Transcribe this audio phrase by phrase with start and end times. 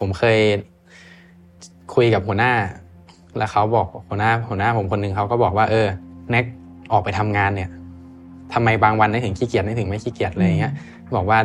[0.00, 0.38] ผมเคย
[1.94, 2.52] คุยกับหัวหน้า
[3.36, 5.86] แล้วเขาบอกหัวหน้า หัวหน้าผมคนหนึ่งเขาก็บอกว่าเออ
[6.30, 6.44] แน็ก
[6.92, 7.70] ออกไปทำงานเนี่ย
[8.52, 10.72] ทำไมบางวันนึกถึงขี้เกียจนึกถึงไม่ขี้เกียจอะไรอย่างเงี้ย
[11.16, 11.38] บอกว่า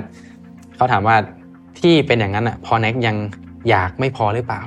[0.76, 1.16] เขาถามว่า
[1.80, 3.16] ที่เป็นอย่างนั้นอะ พอแน็กยัง
[3.70, 4.62] อยากไม่พอหรือเปล่า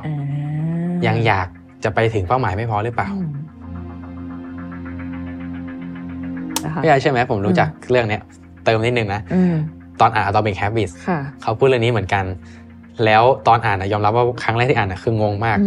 [1.07, 1.49] ยังอยาก
[1.85, 3.09] จะไปถึงเป้าหมายไม่พอหรือเปล่า
[6.83, 8.23] พี่ไอใช่ไหมผมรู้จักเรื่องเนี้ย
[8.65, 9.21] เติมนิดนึงนะ
[10.01, 10.91] ตอนอ่าน Atomic Habits
[11.43, 12.25] เขาพูดเรื่องนี้เหมือนกัน
[13.05, 15.59] แล้วตอนอ่านยอมรับว่าครั้งแรกที่อ่านคืองงมาก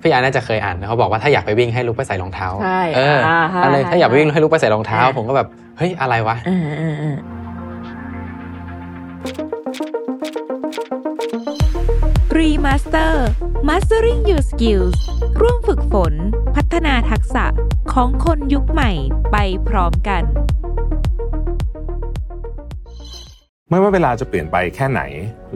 [0.00, 3.18] พี่อาน่าจะเคยอ่านเขาบอกว่าถ้าอยากไปวิ่งให้ลุกไปใส่รองเท้าใช่เออ
[3.64, 6.36] อะไรถ้าอยากไปวิ่งให้ลุกไปใส่รองเท้า ผมก็แบบเฮ้ยอะไรวะ
[12.36, 13.26] Remaster
[13.68, 14.96] Mastering Your Skills
[15.40, 16.14] ร่วมฝึกฝน
[16.54, 17.44] พัฒนาทักษะ
[17.92, 18.90] ของคนยุคใหม่
[19.32, 19.36] ไป
[19.68, 20.22] พร้อมกัน
[23.74, 25.02] ไม่ว่าเวลาจะเปลี่ยนไปแค่ไหน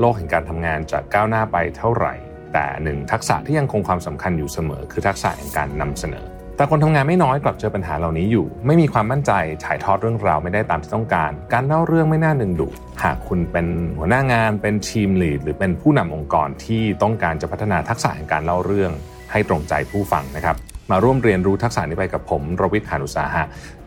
[0.01, 2.15] โลกแห่งการทำงานจะก้าวหน้าไปเท่าไหร่
[2.53, 6.25] แต่หนึ่งทักษะที่ยังคงความสำคัญอยู่เสมอ คือทักษะแห่งการนำเสนอ
[6.57, 9.33] แต่คนทำงานไม่น้อยกลับเจอปัญหาเหล่านี้อยู่ ไม่มีความมั่นใจ
[9.65, 13.67] ถ่ายทอดเรื่องราวไม่ได้ตามที่ต้องการ การเล่าเรื่องไม่น่าดึงดูดหากคุณเป็น
[13.99, 18.93] หัวหน้างาน เป็นทีมลีดหรือเป็นผู้นำองค์กรที่ต้องการจะพัฒนาทักษะแห่งการเล่าเรื่อง
[19.33, 20.57] ให้ตรงใจผู้ฟังนะครับ
[20.91, 23.45] มาร่วมเรียนรู้ทักษะนี้ไปกับผมรวิทย์หานุสาหะ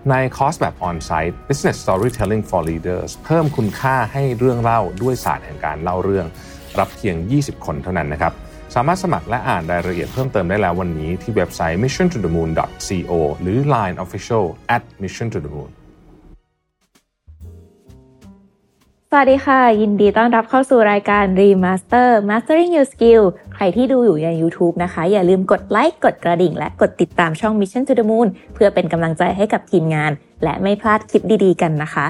[0.09, 6.25] ในคอร์สแบบออนไซต์ Business Storytelling for Leaders เพิ่มคุณค่าให้เรื่องเล่าด้วยศาสตร์แห่งการเล่าเรื่อง
[6.80, 8.33] รับเพียง 20 คนเท่านั้นนะครับ
[8.75, 12.50] สามารถสมัครและอ่านรายละเอียดเพิ่มเติมได้แล้ววันนี้ที่เว็บไซต์ mission to the moon
[12.88, 13.11] co
[13.42, 15.72] หรือ line official at mission to the moon
[19.12, 28.28] สวัสดีค่ะ ยินดีต้อนรับเข้าสู่รายการ Remaster Mastering Your Skill ใครที่ดูอยู่ใน YouTube นะคะ อย่าลืมกดไลค์กดกระดิ่ง และกดติดตามช่อง Mission to the Moon
[28.54, 30.12] เพื่อเป็นกำลังใจให้กับทีมงาน
[30.44, 32.06] และไม่พลาดคลิปดีๆ กันนะคะ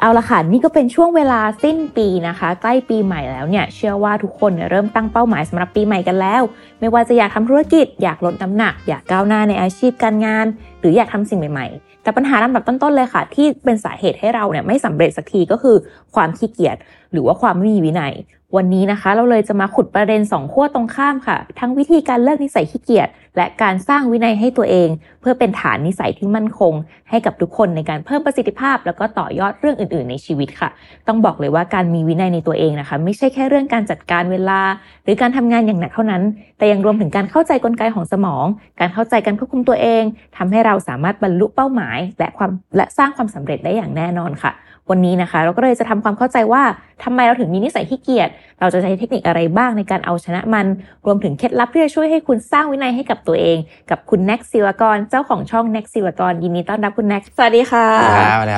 [0.00, 6.42] เอาละค่ะ นี่ก็เป็นช่วงเวลาสิ้นปีนะคะ ใกล้ปีใหม่แล้วเนี่ย เชื่อว่าทุกคนเริ่มตั้งเป้าหมายสำหรับปีใหม่กันแล้ว
[6.80, 10.46] ไม่ว่าจะอยากทำธุรกิจ อยากลดน้ำหนัก อยากก้าวหน้าในอาชีพการงาน
[10.82, 15.76] หรืออยากทำสิ่งใหม่ๆ แต่ปัญหาลำดับต้นๆเลยค่ะ ที่เป็นสาเหตุให้เราเนี่ยไม่สำเร็จสักทีก็คือ
[16.14, 16.76] ความขี้เกียจ
[17.12, 18.14] หรือว่าความไม่มีวินัย
[18.56, 24.88] วันนี้นะคะ เราเลยจะมาขุดประเด็นสองขั้วตรงข้ามค่ะ ทั้งวิธีการเลิกนิสัยขี้เกียจและการสร้างวินัยให้ตัวเอง
[25.20, 26.72] เพื่อเป็นฐานนิสัยที่มั่นคง
[27.10, 30.68] ให้กับทุกคนในการเพิ่มประสิทธิภาพ แล้วก็ต่อยอดเรื่องอื่น ๆ ในชีวิตค่ะ
[31.08, 34.60] ต้องบอกเลยว่าการมีวินัยในตัวเองนะคะ ไม่ใช่แค่เรื่องการจัดการเวลา
[35.04, 36.22] หรือการทำงานอย่างหนักเท่านั้น
[36.58, 38.46] แต่ยังรวมถึงการเข้าใจกลไกของสมอง
[38.80, 40.02] การเข้าใจการควบคุมตัวเอง
[40.36, 44.52] ทำให้เราสามารถบรรลุเป้าหมาย และความและสร้างความสำเร็จได้อย่างแน่นอนค่ะ
[44.90, 46.62] วันนี้นะคะ เราก็เลยจะทำความเข้าใจว่า
[47.04, 48.28] ทำไมเราถึงมีนิสัยขี้เกียจ
[48.60, 50.66] เราจะใช้เทคนิคอะไรบ้างในการเอาชนะมัน
[51.06, 53.58] รวมถึงเคล็ดลับที่จะช่วยให้คุณสร้างวินัยให้กับตัวเอง
[53.90, 57.86] กับคุณแน็กศิวกรเจ้าของช่องแน็กศิวกรยินดีต้อนรับคุณแน็กสวัสดีค่ะ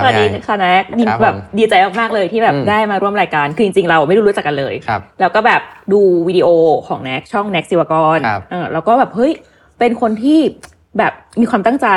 [0.02, 4.74] สวัสดีค่ะแน็กดีแบบดีใจมากๆเลยที่แบบได้มาร่วมรายการคือจริงๆเราไม่รู้รู้จักกันเลย
[5.20, 5.60] แล้วก็แบบ
[5.92, 6.48] ดูวิดีโอ
[6.88, 8.18] ของแน็กช่องแน็กศิวกร
[8.72, 9.32] แล้วก็แบบเฮ้ย
[9.78, 10.40] เป็นคนที่
[10.98, 11.88] แบบมีความตั้งใจ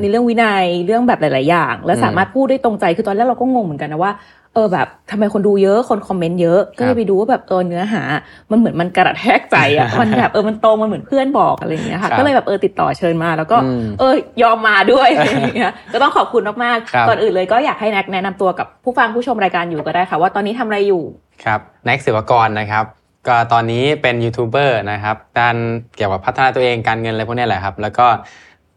[0.00, 4.12] ในเรื่องวินัยเรื่องแบบหลาย ๆ อย่าง แล้วสามารถพูดได้ตรงใจคือตอนแรกเราก็งงเหมือนกันนะว่า
[4.54, 8.02] เออแบบทำไมคนดูเยอะคนคอมเมนต์เยอะก็เลยไปดูว่าแบบเออเนื้อหา
[8.50, 13.56] มันเหมือนมันกระแทกใจอะมันแบบเออมันตรงมันเหมือนเพื่อนบอกอะไรอย่างเงี้ยค่ะก็เลยแบบเออติดต่อเชิญมา แล้วก็
[13.98, 21.02] เออยอมมาด้วยอะไรอย่างเงี้ยก็ต้องขอบคุณมากๆก่อนอื่นเลยก็อยากให้แน็กแนะนำตัวกับผู้ฟังผู้ชมรายการอยู่ก็ได้ค่ะ ว่าตอนนี้ทำอะไรอยู่
[21.44, 22.84] ครับแน็กศิวกรนะครับ
[23.28, 25.56] ก็ตอนนี้เป็นยูทูบเบอร์นะครับด้าน
[25.96, 28.06] เกี่ยวกับพัฒนาตัวเองการเงินอะไรพวกนี้แหละครับ แล้วก็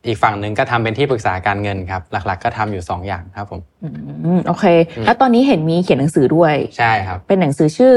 [0.07, 4.65] อีกฝั่งหนึ่งก็ทำเป็นที่ปรึกษาการเงินครับ หลัก ๆ ก็ทำอยู่ 2 อย่างครับผมอืมโอเค
[5.05, 7.95] แล้วตอนนี้เห็นมีเขียนหนังสือด้วยใช่ครับ เป็นหนังสือชื่อ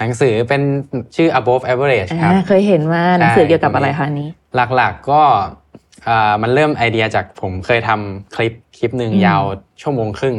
[0.00, 0.62] หนังสือเป็น
[1.16, 4.28] ชื่อ above average ครับเคยเห็นมาหนังสือเกี่ยวกับอะไรคะนี้
[4.76, 5.22] หลักๆก็
[6.42, 9.42] มันเริ่มไอเดียจากผมเคยทำคลิปคลิปหนึ่งยาว
[9.82, 10.36] ชั่วโมงครึ่ง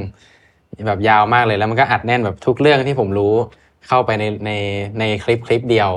[0.88, 3.33] แบบยาวมากเลยแล้วมันก็อัดแน่นแบบทุกเรื่องที่ผมรู้
[3.88, 4.52] เข้าไปในใน
[5.00, 5.92] ในคลิปคลิปเดียว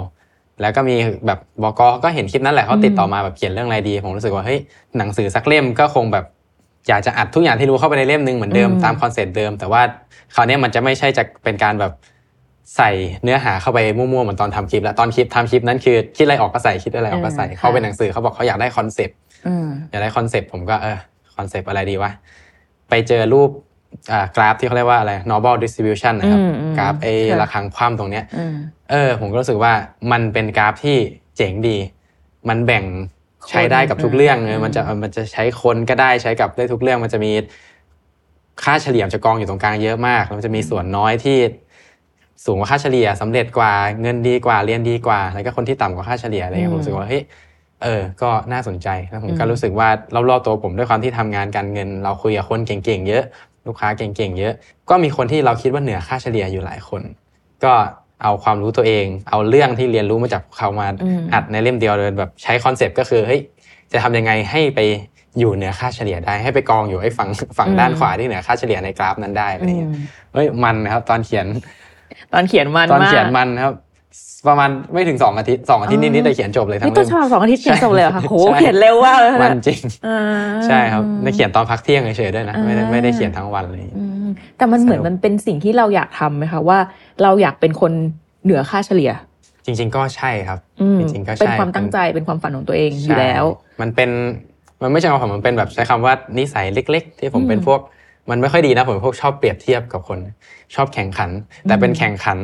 [0.61, 0.97] แล้วก็มี
[1.27, 4.59] แบบบอกก็เห็นคลิปนั้นแหละเขาติดต่อมาแบบเขียนเรื่องอะไรดี ผมรู้สึกว่าเฮ้ย
[4.99, 6.25] หนังสือสักเล่มก็คงแบบ
[6.89, 9.83] อยากจะอัดทุกอย่างที่รู้เข้าไปในเล่มนึงเหมือนเดิมตามคอนเซ็ปต์เดิม แต่ว่า
[10.35, 11.93] คราวนี้มันจะไม่ใช่จะเป็นการแบบ
[12.77, 12.91] ใส่
[13.23, 19.17] เนื้อหาเข้าไปมั่วๆเหมือนตอนทำคลิป แล้วตอนคลิปทำคลิปนั้นคือคิดอะไรออกก็ใส่คิดอะไรออกก็ใส่เขาเป็นหนังสือเขาบอกเขาอยากได้คอนเซ็ปต์
[19.91, 20.99] อยากได้คอนเซ็ปต์ผมก็เออ
[21.37, 22.11] คอนเซ็ปต์อะไรดีวะ
[22.89, 23.51] ไปเจอรูป
[24.37, 26.41] กราฟที่เขาเรียกว่าอะไร normal distribution นะครับ
[26.79, 28.25] กราฟไอ้ระฆังคว่ำตรงเนี้ย
[28.91, 29.73] เออ ผมก็รู้สึกว่า
[30.13, 30.97] มันเป็นกราฟที่
[31.37, 31.77] เจ๋งดี
[32.49, 32.85] มันแบ่ง
[33.51, 37.33] ใช้ได้กับทุกเรื่องเลยมันจะมันจะใช้คนก็ได้ใช้กับได้ทุกเรื่อง มันจะมี
[38.65, 41.39] ค่าเฉลี่ยจะกองอยู่ตรงกลางเยอะมากมันจะมีส่วนน้อยที่
[42.45, 47.23] สูงกว่าค่าเฉลี่ยสำเร็จกว่าเงินดีกว่าเรียนดีกว่า แล้วก็คนที่ต่ำกว่าค่าเฉลี่ยอะไรเงี้ยผมรู้สึกว่าเฮ้ย
[47.83, 49.89] เออ ก็น่าสนใจแล้วผมก็รู้สึกว่า
[50.31, 53.25] รอบๆตัวผมด้วยความที่ทำงานการเงิน เราคุยกับคนเก่งๆเยอะ
[53.67, 54.55] ลูกค้าเก่งๆเยอะ
[54.91, 57.03] ก็มีคนที่เราคิดว่าเหนือค่าเฉลี่ยอยู่หลายคน
[57.65, 57.73] ก็
[58.23, 63.41] เอาความรู้ตัวเอง เอาเรื่องที่เรียนรู้มาจากเขามาอืมอัดในเล่มเดียวเลยแบบใช้คอนเซปต์ก็คือเฮ้ย
[63.93, 64.81] จะทำยังไงให้ไป
[65.39, 67.29] อยู่เหนือค่าเฉลี่ยได้ให้ไปกองอยู่ไอ้ฝั่ง
[67.59, 69.91] ฝั่งด้านขวาที่เหนือค่าเฉลี่ยในกราฟนั้นได้อะไรเงี้ย
[70.33, 71.47] เฮ้ยมันนะครับตอนเขียน
[72.33, 73.75] ตอนเขียนมันตอนมากเขียนมันนะครับ
[74.49, 80.19] ประมาณไม่ถึงสองอาทิตย์สองอาทิตย์อ๋อนิดๆแต่เขียนจบเลยทั้นี่งต้เล่นมฉบับสองอาทิตย์เขียนจบเลยเหรอคะโหใช่เขียนเร็วมากเลยมันจริงอ่า
[80.67, 86.79] ใช่ครับในเขียนตอนพักเที่ยงเฉยๆด้วยนะไม่ได้อ่าไม่ได้เขียนทั้งวันเลยอืมแต่มันเหมือนสนุกมันเป็นสิ่งที่เราอยากทำไหมคะว่า
[87.23, 87.93] เราอยากเป็นคน
[88.45, 89.11] เหนือค่าเฉลี่ย
[89.67, 94.11] จริง ๆ ก็ใช่ครับอืมจริงๆก็ใช่เป็นความตั้งใจเป็นความฝันของตัวเองอยู่แล้วใช่มันเป็น
[94.83, 97.81] มันไม่ใช่ความฝันมันเป็นแบบใช้คำว่านิสัยเล็ก ๆ ที่ผมอืมเป็นพวก
[98.31, 100.19] มันไม่ค่อยดีนะผมพวกชอบเปรียบเทียบกับคน
[100.75, 101.31] ชอบแข่งขัน
[101.69, 102.39] แต่เป็นแข่งขัน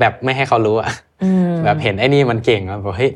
[0.00, 0.88] แบบไม่ให้เขารู้อะ
[1.24, 3.12] อืมแบบเห็นไอ้นี่มันเก่งอะบอกเฮ้ย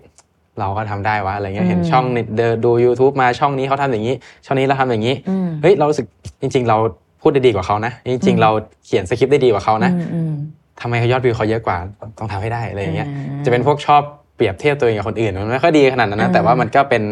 [0.59, 4.15] เราก็ทำได้วะอะไรเงี้ยเห็นอืมช่องนี่เดินดู YouTube มาช่องนี้เขาทำอย่างนี้
[4.47, 6.07] ช่องนี้เราทำอย่างนี้อืมเฮ้ยเรารู้สึก
[6.41, 6.77] จริง ๆ เรา
[7.23, 8.51] พูดได้ดีกว่าเขานะ จริง ๆ เรา
[8.87, 10.33] เขียนสคริปต์ได้ดีกว่าเขานะอืมอืม
[10.81, 11.77] ทำไมเขายอดวิวเขาเยอะกว่า
[12.19, 14.03] ต้องทำให้ได้อะไรอย่างเงี้ยอ่าจะเป็นพวกชอบ
[14.37, 17.03] เปรียบเทียบตัวเองกับคนอื่นมันไม่ค่อยดีขนาดนั้นนะอ่าแต่ว่ามันก็เป็น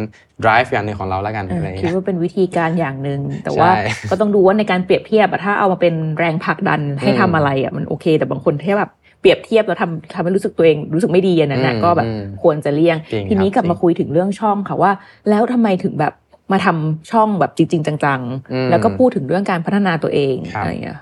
[0.45, 3.81] drive อย่างหนึ่งของเราแล้วกันอะไรอย่างคิดเงี้ยว่าเป็นวิธีการอย่างหนึ่งแต่ว่าใช่
[4.11, 8.91] ก็ต้องดูว่าในการเปรียบเทียบอะถ้าเอามาเป็นแรงผลักดันให้อืมทำอะไรอะมันโอเค แต่บางคนแค่แบบ
[9.26, 14.93] เปรียบเทียบแล้วทำทำให้รู้สึกตัวเองรู้สึกไม่ดีอันนั้นน่ะอืมก็แบบอืมควรจะเลี่ยงจริงทีนี้ครับกลับจริงมาคุยถึงเรื่องช่องค่ะว่า
[15.31, 16.12] แล้วทำไมถึงแบบ
[16.52, 18.20] มาทำช่องแบบจริง ๆ จัง
[18.52, 20.99] อืมๆแล้วก็พูดถึงเรื่องการพัฒนาตัวเองครับอะไรอย่างเงี้ย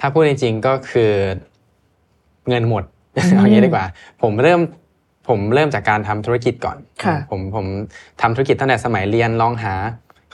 [0.00, 1.12] ถ้าพูดจริงๆก็คือ
[2.48, 2.84] เงินหมด
[3.16, 3.86] อืมเอางี้ดีกว่า
[4.22, 4.60] ผมเริ่ม
[5.28, 7.66] ผมเริ่มจากการทำธุรกิจก่อนค่ะผมผม
[8.20, 9.74] ทำธุรกิจตั้งแต่สมัยเรียนลองหา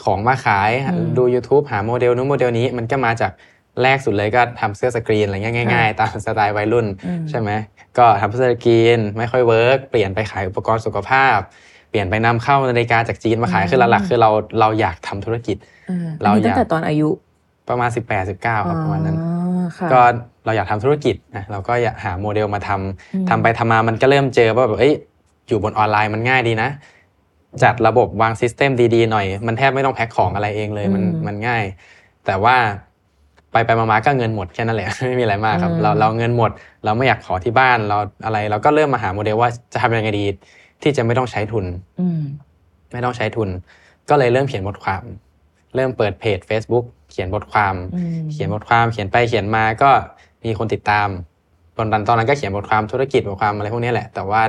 [0.04, 3.32] ของมาขายอืมดู YouTube หาโมเดลนู้นโมเดลนี้มันก็มาจาก
[3.84, 7.50] แรกสุดเลยก็ทำเสื้อสกรีนอะไรเงี้ยง่ายๆ ตามสไตล์วัยรุ่นอืมใช่ไหม
[7.98, 11.38] ก็ทำเสื้อสกรีนไม่ค่อย work เปลี่ยนไปขายอุปกรณ์สุขภาพ
[11.90, 14.30] เปลี่ยนไปนำเข้านาฬิกาจากจีนมาขายคือหลักๆคือเรา
[14.60, 15.56] เราอยากทำธุรกิจ
[15.90, 17.08] อ่เราอันนี้ตั้อยากงแต่ตอนอายุ
[17.68, 20.00] ประมาณ 18 19ครับประมาณนั้นอ๋อค่ะก็
[20.44, 24.94] เราอยากทำธุรกิจนะเราก็อยากหาโมเดลมาทำอืมทำไปทำมามันก็เริ่มเจอว่าแบบเอ้ย
[25.48, 26.68] อยู่บนออนไลน์มันง่ายดีนะ
[27.62, 31.64] จัดระบบวางซิสเต็มดีๆหน่อย มันแทบไม่ต้องแพ็คของอะไรเองเลยมันอืมมันง่าย
[32.26, 32.56] แต่ว่า
[33.52, 36.50] ไปไปมาๆก็เงินหมดแค่นั้นแหละไม่มีอะไรมากครับอืมเราเราเงินหมด
[36.84, 40.24] เราไม่อยากขอที่บ้านเราอะไร เราก็เริ่มมาหาโมเดลว่าจะทำยังไงดี
[40.82, 41.64] ที่จะไม่ต้องใช้ทุน
[42.00, 42.20] อืม
[42.92, 43.48] ไม่ต้องใช้ทุน
[44.08, 45.02] ก็เลยเริ่มเขียนบทความ
[45.74, 49.90] เริ่มเปิดเพจ Facebook เขียนบทความอืมเขียนบทความเขียนไปเขียนมาก็
[50.44, 51.08] มีคนติดตาม
[51.76, 54.42] ตอนนั้นตอนนั้นก็เขียนบทความธุรกิจบทความอะไรพวกนี้แหละ แต่ว่า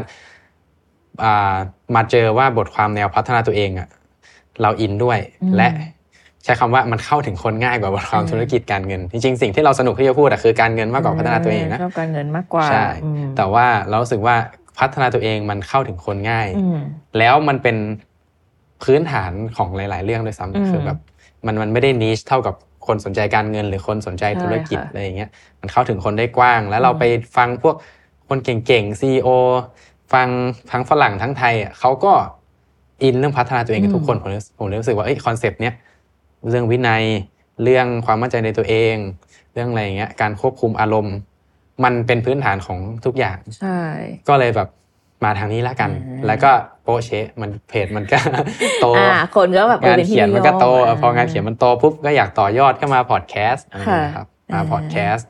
[1.24, 1.56] อ่า
[1.96, 3.88] มาเจอว่าบทความแนวพัฒนาตัวเองอะ
[4.62, 5.70] เราอินด้วยอืมและ
[6.44, 14.36] ใช้คำว่ามันเข้าถึงคนง่ายกว่าบทความอืมธุรกิจการเงิน จริงๆ สิ่งที่เราสนุกที่จะพูดอะคือการเงินมากกว่าพัฒนาตัวเองนะชอบการเงินมากกว่าใช่อืมแต่ว่าเรารู้สึกว่า
[14.80, 16.80] พัฒนาตัวเองมันเข้าถึงคนง่ายอืม
[17.18, 17.78] แล้วมันเป็น
[18.84, 20.98] พื้นฐานของหลาย ๆ เรื่องด้วยอืมซ้ำคือแบบ
[21.46, 22.56] มันมันไม่ได้นิชเท่ากับ
[22.88, 25.30] คนสนใจการเงินหรือคนสนใจธุรกิจใช่ค่ะอะไรอย่างเงี้ย
[25.62, 27.04] มันเข้าถึงคนได้กว้าง แล้วเราอืมไป
[27.38, 27.76] ฟังพวก
[28.30, 29.30] คนเก่งๆซีอ
[30.14, 30.28] ฟัง
[30.72, 32.14] ทั้งฝรั่งทั้งไทยอะเขาก็
[33.04, 35.74] อินเรื่องพัฒนาตัวเองกับทุกคนผมเลยผมเลยรู้สึกว่าเอ้ยคอนเซปต์เนี้ย
[36.50, 37.04] เรื่องวินัย
[37.64, 38.96] เรื่องความมั่นใจในตัวเอง
[39.54, 41.16] เรื่องอะไรอย่างเงี้ย การควบคุมอารมณ์
[41.84, 43.80] มันเป็นพื้นฐานของทุกอย่าง ใช่
[44.30, 44.70] ก็เลยแบบ
[45.24, 46.52] มาทางนี้แล้วกันอ่าแล้วก็
[46.84, 48.20] โปะเชะมันเพจมันก็
[48.82, 55.28] โตอ่าคนก็แบบอองานป็ที่เขียนมันก็โตยมเออพองานเขียนมันโตปุ๊บก็อยากต่อยอดก็มาพอดแคสต์ค่ะครับอ่ามาพอดแคสต์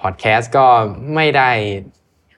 [0.00, 0.66] พอดแคสต์ก็
[1.14, 1.50] ไม่ได้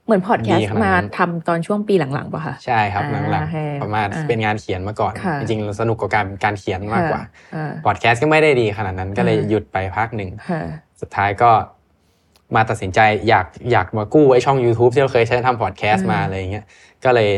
[0.05, 7.23] เหมือนพอดแคสดีต์ขนาดนั้นมาทำตอนช่วงปีหลังๆป่ะคะใช่ครับอ่าหลังโอเคๆประมาณอ่าเป็นงานเขียนมาก่อนค่ะจริงๆสนุกกับการการเขียนมากกว่า
[7.55, 10.63] อ่าพอดแคสต์ก็ไม่ได้ดีขนาดนั้นก็เลยอ่าหยุดไปพักหนึ่งค่ะ
[11.01, 11.51] สุดท้ายก็
[12.57, 16.65] มาตัดสินใจอยากอยากมากู้ไอ้ช่อง YouTube ที่เราเคยใช้ทำพอดแคสต์อืมมาอะไรอย่างเงี้ย
[17.05, 17.31] ก็เลย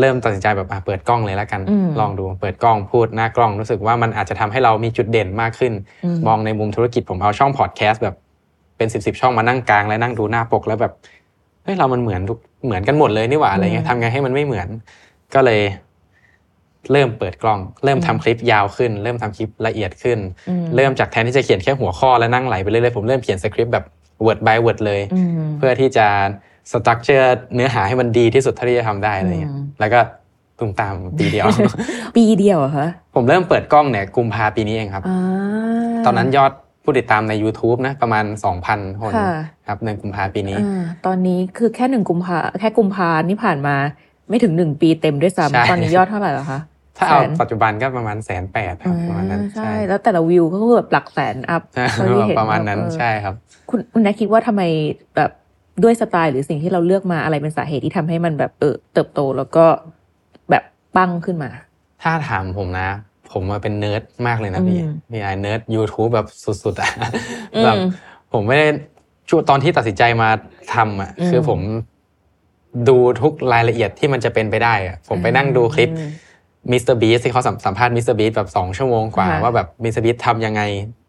[0.00, 5.72] เริ่มตัดสินใจแบบอะเปิดกล้องเลยแล้วกันอืมลองดูเปิดกล้องพูดหน้ากล้องรู้สึกว่ามันอาจจะทำให้เรามีจุดเด่นมากขึ้น
[6.04, 8.16] อืมมองในมุมธุรกิจผมเอาช่องพอดแคสต์แบบ
[8.76, 10.92] เป็นสิบสิบช่องมานั่งกลางและนั่งดูหน้าปกแล้วแบบ
[11.64, 14.68] เฮ้ยเรามันเหมือนทุกเหมือนกันหมดเลยนี่หว่าอะไรเงี้ยทำไงให้มันไม่เหมือน
[15.34, 15.60] ก็เลย
[16.92, 20.18] เริ่มเปิดกล้อง เริ่มทำคลิปยาวขึ้น เริ่มทำคลิปละเอียดขึ้น
[20.48, 23.84] อืมเริ่มจากแทนที่จะเขียนแค่หัวข้อแล้วนั่งไหลไปเรื่อยๆผมเริ่มเขียนสคริปต์แบบ
[24.26, 26.06] word by word เลยอืมเพื่อที่จะ
[26.72, 30.00] สตรัคเจอร์เนื้อหาให้มันดีที่สุดเท่าที่จะทำได้อะไรเงี้ยอืมแล้วก็
[30.58, 31.46] ตุ้มตามปีเดียว
[32.16, 35.18] ปีเดียวเหรอคะผมเริ่มเปิดกล้องเนี่ยกุมภาปีนี้เองครับอ่า
[36.06, 36.52] ตอนนั้นยอด
[36.84, 38.24] ผู้ติดตามใน YouTube นะประมาณ
[38.62, 39.30] 2,000 คนค่ะ
[39.66, 43.76] ครับในกุมภาปีนี้อ่าตอนนี้คือแค่หนึ่งกุมภาแค่กุมภานี่ผ่านมา
[44.28, 46.60] ไม่ถึงหนึ่งปีเต็มด้วยใช่ซ้ำตอนนี้ยอดเท่าไหร่แล้วคะ
[46.98, 53.34] ถ้าเอาแสนปัจจุบันก็ประมาณแสนแปดครับประมาณนั้นอ่าใช่ใช่ แล้วแต่ละวิวก็คือแบบหลักแสน up เท่าที่เห็นประมาณนั้นเออใช่ครับ
[53.70, 54.62] คุณคุณนัทคิดว่าทำไม
[55.16, 55.30] แบบ
[55.82, 59.64] ด้วยสไตล์หรือสิ่งที่เราเลือกมาอะไรเป็นสาเหตุที่ทำให้มันแบบเออเติบโตแล้วก็
[60.50, 60.64] แบบ
[60.96, 61.50] ปังขึ้นมา
[62.02, 62.88] ถ้าถามผมนะ
[63.34, 66.26] ผมมาเป็นเนิร์ดมากเลยนะพี่อืมพี่ไอ nerd YouTube แบบ
[66.64, 66.90] สุดๆอะ
[67.54, 67.76] อืมแบบ
[68.32, 68.66] ผมไม่ได้
[69.28, 70.28] ช่วงตอนที่ตัดสินใจมา
[70.74, 71.60] ทำอะอืมคือผม
[72.88, 76.10] ดูทุกรายละเอียดที่มันจะเป็นไปได้อะผมไปนั่งดูคลิปอืม
[76.72, 80.62] MrBeast ที่เขาสัมสัมภาษณ์ MrBeast แบบสองชั่วโมงกว่าค่ะว่าแบบ MrBeast ทำยังไง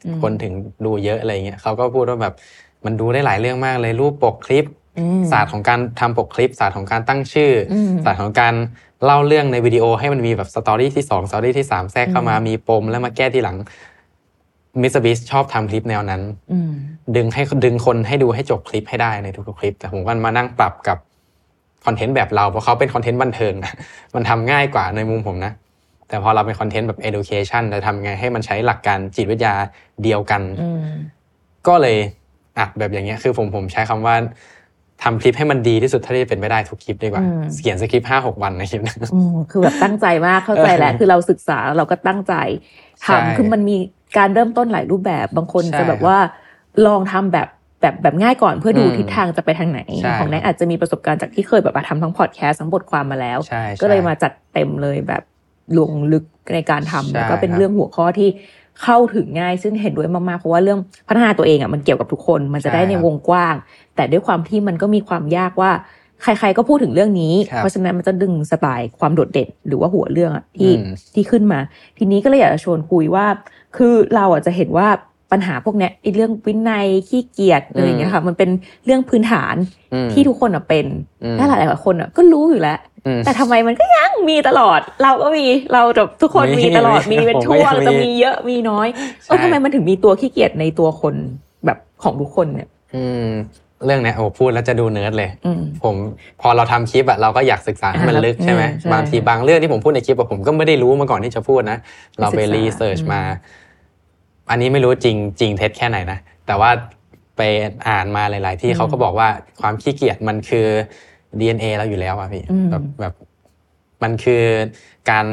[0.05, 0.53] อืมคนถึง
[0.85, 2.33] ดูเยอะอะไรเงี้ยเขาก็พูดว่าแบบ
[2.85, 4.65] มันดูได้หลายเรื่องมากเลยรูปปกคลิป
[4.99, 8.53] อืมศาสตร์ของการทำปกคลิปศาสตร์ของการตั้งชื่ออมศาสตร์ของการ
[9.05, 13.57] เล่าเรื่องในวิดีโอให้มันมีแบบ story ที่สอง story ที่สามแทรกเข้ามาอืมมีปมแล้วมาแก้ทีหลัง
[14.81, 16.21] MrBeast ชอบทำคลิปแนวนั้น
[16.51, 16.71] อืม
[17.15, 20.97] ดึงให้ดึงคนให้ดูให้จบคลิปให้ได้ในทุกๆคลิป แต่ผมก็มานั่งปรับกับ
[21.85, 23.73] คอนเทนต์แบบเราเพราะเขาเป็นคอนเทนต์บันเทิงนะ
[24.15, 25.53] มันทำง่ายกว่าในมุมผมนะ
[26.09, 29.53] แต่พอเราเป็นคอนเทนต์แบบ education จะทำไงให้มันใช้หลักการจิตวิทยา
[30.03, 30.93] เดียวกันอืม
[31.67, 31.97] ก็เลย
[32.59, 34.15] อัดแบบอย่างเงี้ย คือผมผมใช้คำว่า
[35.03, 42.33] ทำคลิปให้มันดีที่สุดเท่าที่จะเป็นไปได้ทุกคลิปดีกว่าอืมเขียนสคริปต์ห้าหกวันในคลิปนะอืมคือแบบตั้งใจมากเข้าใจแหละคือเราศึกษาเราก็ตั้งใจ
[43.01, 43.77] ใช่ทำคือมันมี
[44.17, 46.17] การเริ่มต้นหลายรูปแบบบางคนใช่จะแบบว่า
[46.87, 47.47] ลองทำแบบ
[47.81, 55.23] แบบแบบง่ายก่อนเพื่อดูอืมทิศทางจะไปทางไหนใช่ของแนทอาจจะมีประสบการณ์จากที่เคยแบบว่าทำทั้งพอดแคสต์ทั้งบทความมาแล้วใช่ใช่ก็เลยมาจัดเต็มเลยแบบ
[55.79, 58.29] ลงลึกในการทำใช่แล้วก็เป็นครับเรื่องหัวข้อที่
[58.83, 63.55] เข้าถึงง่ายซึ่งเห็นด้วยมากๆเพราะว่าเรื่องพัฒนาตัวเองอะมันเกี่ยวกับทุกคน มันจะได้ในวงกว้าง
[63.95, 65.71] แต่ด้วยความที่มันก็มีความยากว่า
[66.21, 71.59] ใครๆก็พูดถึงเรื่องนี้ครับเพราะฉะนั้นมันจะดึงสไตล์ความโดดเด่นหรือว่าหัวเรื่องอะที่อืมที่ขึ้นมา
[71.97, 73.25] ทีนี้ก็เลยอยากจะชวนคุยว่า
[73.77, 74.87] คือเราอะจะเห็นว่า
[75.35, 78.49] ปัญหาพวกเนี้ยไอ้เรื่องวินัยขี้เกียจอะไรอย่างเงี้ยค่ะ มันเป็น
[78.85, 79.55] เรื่องพื้นฐาน
[79.93, 80.85] อืมที่ทุกคนอะเป็น
[81.23, 91.15] อืมและหลายๆคนอะก็รู้อยู่แล้วอืมแต่ทำไมมันก็ยังมีตลอด เราก็มีเราแบบทุกคนมีมีตลอดมีมีเป็นผมก็ช่วงยังมีจะมีเยอะมีน้อยเออใช่ทำไมมันถึงมีตัวขี้เกียจในตัวคน
[91.65, 93.29] แบบของทุกคนเนี่ย อืม
[93.85, 95.95] เรื่องเนี้ยโอ้พูดแล้วจะดูเนิร์ดเลยอืมผม
[96.41, 101.77] พอเราทำคลิปอะเราก็อยากศึกษาให้มันอ่าลึกใช่ไหมอืมใช่บางทีบางเรื่องที่ผมพูดในคลิปอะผมก็ไม่ได้รู้มาก่อนที่จะพูดนะ
[102.19, 103.21] เราไปศึกษา research อืมมา
[104.49, 106.69] อันนี้ไม่รู้จริงจริงเท็จแค่ไหนนะ แต่ว่า
[107.37, 107.41] ไป
[107.87, 109.27] อ่านมาหลาย ๆ ที่เขาก็บอกว่า
[109.61, 110.67] ความขี้เกียจมันคือ
[111.39, 113.13] DNA เราอยู่แล้วอะพี่อืมแบบแบบ
[114.03, 114.43] มันคือ
[115.09, 115.25] การ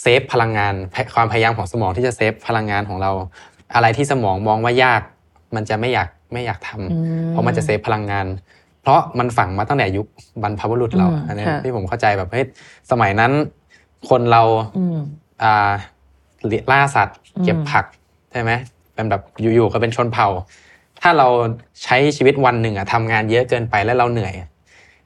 [0.00, 0.74] save พลังงาน
[1.14, 3.10] ความพยายามของสมองที่จะ save พลังงานของเรา
[3.74, 5.02] อะไรที่สมองมองว่ายาก
[5.54, 6.96] มันจะไม่อยากไม่อยากทำอื
[7.28, 8.26] เพราะมันจะ save พลังงาน
[8.82, 10.06] เพราะมันฝังมาตั้งแต่ยุค
[10.42, 12.44] บรรพบุรุษเราอืมอันนี้ค่ะที่ผมเข้าใจแบบเฮ้ย
[12.90, 13.32] สมัยนั้น
[14.08, 14.42] คนเรา
[14.78, 14.98] อืม
[15.42, 15.70] อ่า
[16.72, 17.84] ล่าสัตว์ เก็บอืมผัก
[18.32, 18.50] ใช่ไหม
[18.94, 20.28] เป็นแบบอยู่ๆก็เป็นชนเผ่า
[21.00, 21.28] ถ้าเรา
[21.84, 24.34] ใช้ชีวิตวันหนึ่งอะทำงานเยอะเกินไปแล้วเราเหนื่อย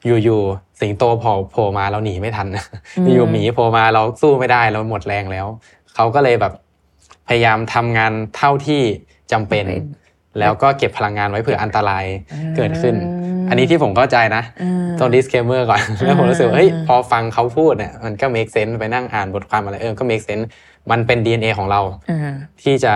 [0.07, 2.47] อยู่ๆสิงโตโผล่โผล่มาเราหนีไม่ทัน
[3.14, 5.47] อยู่ๆหมีโผล่มาเราสู้ไม่ได้เราหมดแรงแล้ว
[5.95, 6.52] เขาก็เลยแบบ
[7.28, 8.83] พยายามทำงานเท่าที่
[9.33, 10.02] จำเป็นจำเป็น
[10.40, 12.95] แล้วก็เก็บพลังงานไว้เผื่ออันตรายอ่าเกิดขึ้น
[13.49, 20.47] อันนี้ที่ผมเข้าใจนะอ่าต้อง disclaimer ก่อนแล้วผมรู้สึกว่าเฮ้ยอ่าพอฟังเขาพูดเนี่ยมันก็ make sense ไปนั่งอ่านบทความอะไรเออก็ make sense
[20.91, 22.95] มันเป็น DNA ของเราอ่าที่จะ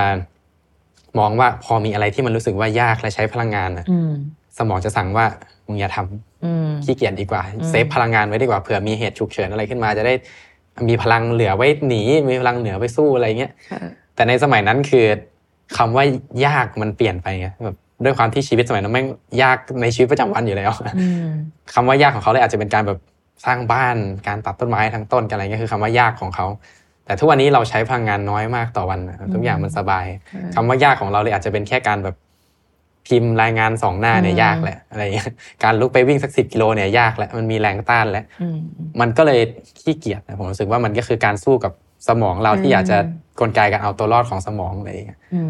[1.19, 4.11] มองว่าพอมีอะไรที่มันรู้สึกว่ายากและใช้พลังงานน่ะอืม
[4.59, 5.27] สมองจะสั่งว่า
[5.67, 10.15] มึงอย่าทำอืมขี้เกียจดีกว่าอืมเซฟพลังงานไว้ดีกว่าเผื่อมีเหตุฉุกเฉินอะไรขึ้นมาจะได้
[10.89, 13.81] มีพลังเหลือไว้หนี มีพลังเหลือไว้สู้อะไรเงี้ยค่ะ
[14.15, 15.07] แต่ในสมัยนั้นคือ
[15.77, 16.05] คำว่า
[16.47, 19.07] ยากมันเปลี่ยนไปไงแบบด้วยความที่ชีวิตสมัยนั้นแม่ง
[19.43, 21.29] ยากในชีวิตประจำวันอยู่แล้วอืม
[21.75, 22.99] คำว่ายากของเขาเลยอาจจะเป็นการแบบ
[23.45, 23.97] สร้างบ้าน
[24.29, 26.47] การตัดต้นไม้ทั้งต้นกันอะไรเงี้ยคือคำว่ายากของเขา
[27.09, 32.17] แต่ทุกวันนี้เราใช้พลังงานน้อยมากต่อวันนะทุกอย่างมันสบายอืมคำว่ายากของเราเลยอาจจะเป็นแค่การแบบ
[33.07, 35.31] พิมพ์รายงานสองหน้าเนี่ยอืมยากแหละอะไรเงี้ย
[35.65, 38.57] การลุกไปวิ่งสักสิบกิโลเนี่ยยากแหละมันมีแรงต้านแล้วอืม
[39.01, 39.39] มันก็เลย
[39.81, 41.73] ขี้เกียจนะผมรู้สึกว่ามันก็คือการสู้กับ
[42.09, 42.99] สมองเราอืที่มอยากจะ
[43.41, 45.41] กลไกการเอาตัวรอดของสมองอะไรอย่างเงี้ยอื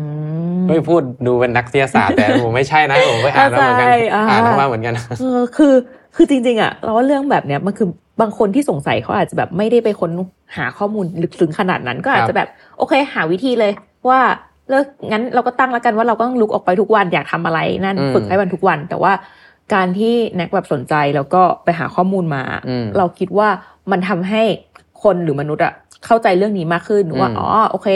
[0.58, 5.74] มไม่พูดดูเป็นนักวิทยาศาสตร์แต่ผมไม่ใช่นะผมไปอ่านมาเหมือนกันเข้าใจอ่าอ่านมาเหมือนกันเออคือ
[6.14, 7.88] คือจริง ๆอะเราว่าเรื่องแบบเนี้ยมันคือ
[8.20, 10.10] บางคนที่สงสัยเขาอาจจะแบบไม่ได้ไปค้น
[10.56, 12.48] หาข้อมูลลึกซึ้งขนาดนั้นก็อาจจะแบบ
[12.78, 13.72] โอเค หาวิธีเลย
[14.08, 14.20] ว่า
[14.70, 19.12] เลิกงั้นเราก็ตั้งแล้วกันว่าเราก็ต้องลุกออกไปทุกวันอยากทำอะไรนั่นอืมฝึกให้มันทุกวัน แต่ว่า
[19.74, 23.48] การที่แน็กแบบสนใจแล้วก็ไปหาข้อมูลมาอืมเราคิดว่า
[23.90, 24.42] มันทำให้
[25.02, 25.72] คนหรือมนุษย์อะ
[26.06, 27.88] เข้าใจเรื่องนี้มากขึ้นว่าอืมอ๋อโอเค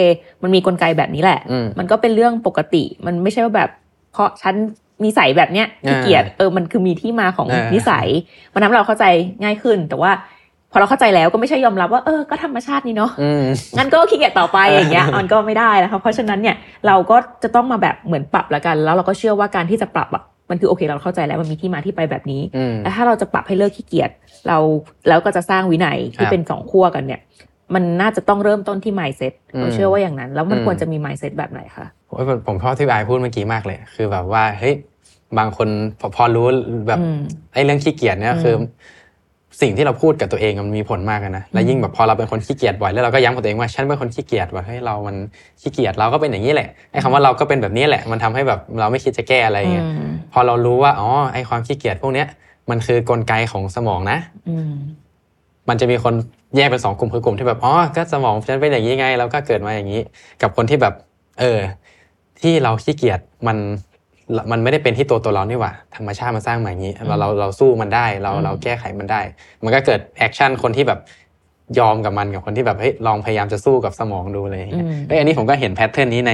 [0.43, 3.71] มันมีกลไกแบบนี้แหละอืมมันก็เป็นเรื่องปกติ มันไม่ใช่ว่าแบบ
[4.13, 4.55] เพราะฉัน
[5.03, 8.07] มีใส่แบบเนี้ยขี้เกียจเออมันคือมีที่มาของอ่านินิสัย
[8.55, 9.05] มันทำให้เราเข้าใจ
[9.43, 10.13] ง่ายขึ้น แต่ว่า
[10.73, 13.45] พอเราเข้าใจแล้วก็ไม่ใช่ยอมรับว่าเออก็ธรรมชาตินี่เนาะอืม
[13.77, 16.57] งั้นก็ขี้เกียจต่อไปอย่างเงี้ยมันก็ไม่ได้นะคะเพราะฉะนั้นเนี่ย
[16.87, 24.11] เราก็จะต้องมาแบบเหมือนปรับละกัน แล้วเราก็เชื่อว่าการที่จะปรับอะมันคือโอเคเราเข้าใจแล้วมันมีที่มาที่ไปแบบนี้อืมแล้วถ้าเราจะปรับให้เลิกขี้เกียจ
[24.49, 24.59] เรา
[25.09, 27.21] แล้วก็จะสร้างวินัยที่ครับเป็นสองขั้วกันเนี่ย
[27.75, 34.75] มันน่าจะต้องเริ่มต้นที่ mindset อืมเราเชื่อว่าอย่างนั้น แล้วมันอืมควรจะมี mindset แบบไหนคะโอ้ย ผมผมชอบที่บายพูดเมื่อกี้มากเลย คือแบบว่าเฮ้ย
[35.39, 35.69] บางคน
[36.01, 36.47] พอพอรู้
[36.89, 37.21] แบบอืม
[37.53, 38.55] ไอ้เรื่องขี้เกียจเนี่ยอืมคือ
[39.61, 45.17] สิ่งที่เราพูดกับตัวเองมันมีผลมากนะและยิ่งแบบพอเราเป็นคนขี้เกียจบ่อยแล้วเราก็ย้ำกับตัวเองว่าฉันเป็นคนขี้เกียจว่าเฮ้ยเรามัน
[45.61, 52.27] ขี้เกียจเราก็เป็นอย่างนี้แหละไอ้คำว่าเราก็เป็นแบบนี้แหละ มันทำให้แบบเราไม่คิดจะแก้อะไรเงี้ยอืมพอเรารู้ว่าอ๋อไอ้ความขี้เกียจพวกเนี้ย
[52.71, 54.73] มันคือกลไกของสมองนะอืม
[55.69, 56.15] มันจะมีคน
[56.57, 60.01] แยกเป็นสองกลุ่มคือกลุ่มที่แบบอ๋อก็สมองฉันเป็นอย่างนี้ไงเราก็เกิดมาอย่างนี้
[60.43, 60.95] กับคนที่แบบ
[61.41, 61.59] เออ
[62.43, 63.57] ที่เราขี้เกียจมัน
[64.51, 69.21] มันไม่ได้เป็นที่ตัวตัวเรานี่หว่าธรรมชาติมันสร้างมาอย่างนี้เราเราเราสู้มันได้เราอืมเราแก้ไขมันได้
[69.65, 71.01] มันก็เกิด action คนที่แบบ
[71.79, 76.33] ยอมกับมันกับคนที่แบบเฮ้ยลองพยายามจะสู้กับสมองดูอะไรอย่างเงี้ยเอ้ยอันนี้ผมก็เห็น pattern นี้ใน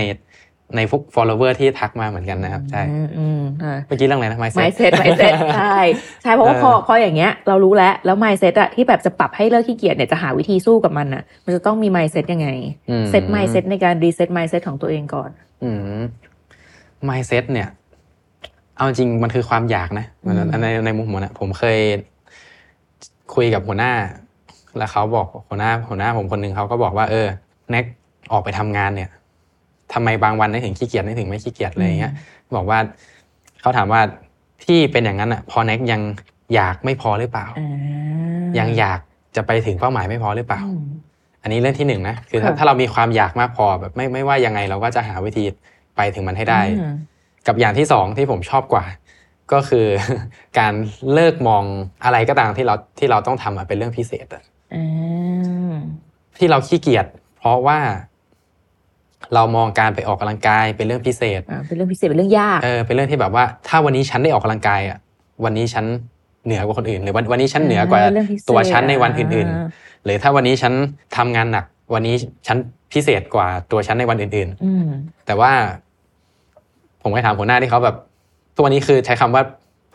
[0.77, 5.77] ในพวก follower ที่ทักมาเหมือนกันนะครับ ใช่อืมอืมค่ะเมื่อกี้เรื่องอะไรนะไม mindset เซ็ต mindset ใช่
[6.23, 12.49] ใช่เพราะว่าเออพอพออย่างเงี้ยเรารู้แล้ว แล้ว mindset อะที่แบบจะปรับให้เลิกขี้เกียจเนี่ยจะหาวิธีสู้กับมันอะมันจะต้องมีไมเซ็ตยังไง
[12.91, 15.31] อืม set mindset ในการ reset mindset ของตัวเองก่อน
[15.63, 16.01] อืม
[17.09, 17.69] mindset เนี่ย
[18.77, 21.79] เอาจริงมันคือความอยากนะอืมในในมุมผมนะผมเคย
[23.35, 23.93] คุยกับหัวหน้า
[24.79, 27.27] แล้วเขาบอกหัวหน้าหัวหน้าผมคนหนึ่งเขาก็บอกว่าเออ
[27.71, 27.85] แน็ก
[28.33, 29.11] ออกไปทำงานเนี่ย
[29.93, 32.13] ทำไมบางวันนึกถึงขี้เกียจนึกถึงไม่ขี้เกียจอะไรอย่างเงี้ย
[32.57, 32.79] บอกว่า
[33.61, 34.01] เขาถามว่า
[34.65, 36.01] ที่เป็นอย่างนั้นอะพอแน็กยัง
[36.55, 39.01] อยากไม่พอหรือเปล่าอ่ายังอยาก
[39.37, 40.83] จะไปถึงเป้าหมายไม่พอหรือเปล่าอืม
[41.43, 45.45] อันนี้เรื่องที่หนึ่งนะคือถ้าค่ะถ้าเรามีความอยากมากพอแบบไม่ไม่ว่ายังไงเราก็จะหาวิธี
[45.97, 46.95] ไปถึงมันให้ได้อืม
[47.47, 48.85] กับอย่างที่สองที่ผมชอบกว่า
[49.53, 49.87] ก็คือ
[50.59, 50.75] การ
[51.13, 51.65] เลิกมอง
[52.05, 54.43] อะไรก็ตามที่เราที่เราต้องทำอะเป็นเรื่องพิเศษอะ
[54.75, 55.75] อ่า
[56.39, 57.07] ที่เราขี้เกียจ
[57.39, 57.79] เพราะว่า
[59.35, 64.99] เรามองการไปออกกำลังกายเป็นเรื่องพิเศษอ่าเป็นเรื่องพิเศษเป็นเรื่องยากเออเป็นเรื่องที่แบบว่า ถ้าวันนี้ฉันได้ออกกำลังกายอะ
[65.45, 65.85] วันนี้ฉัน
[66.45, 70.73] เหนือกว่าคนอื่น หรือวันวันนี้ฉันเหนือกว่าเรื่องพิเศษตัวฉันในวันอื่นอ่าๆหรือถ้าวันนี้ฉัน
[71.17, 72.15] ทำงานหนัก วันนี้
[72.47, 72.57] ฉัน
[72.93, 75.51] พิเศษกว่าตัวฉันในวันอื่นอืมๆแต่ว่า
[77.03, 77.97] ผมไปถามหัวหน้าที่เขาแบบ
[78.59, 79.43] ตัวนี้คือใช้คำว่า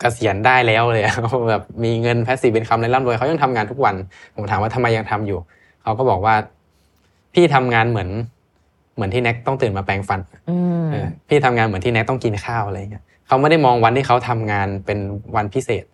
[0.00, 1.16] เกษียณได้แล้วเลยอะ
[1.50, 3.94] แบบมีเงินแพสซีฟเป็นคำในร่ำรวยเขายังทำงานทุกวัน
[4.36, 5.38] ผมถามว่าทำไมยังทำอยู่
[5.82, 6.34] เขาก็บอกว่า
[7.34, 8.08] พี่ทำงานเหมือน
[8.94, 10.20] เหมือนที่แน็กต้องตื่นมาแปรงฟัน
[10.50, 14.98] อืมเออพี่ทำงานเหมือนที่แน็กต้องกินข้าวอะไรเงี้ยเขาไม่ได้มองวันที่เขาทำงานเป็น
[15.36, 15.84] วันพิเศษ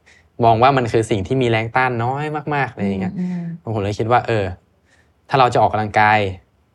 [0.44, 3.14] มองว่ามันคือสิ่งที่มีแรงต้านน้อยมากๆอะไรอย่างเงี้ย
[3.62, 4.44] มผมเลยคิดว่า เออ
[5.28, 6.18] ถ้าเราจะออกกำลังกาย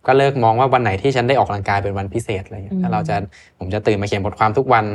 [0.08, 3.16] ก็เลิกมองว่าวันไหนที่ฉันได้ออกกำลังกายเป็นวันพิเศษอะไรเงี้ยถ้าเราจะ
[3.60, 4.86] ผมจะตื่นมาเขียนบทความทุกวัน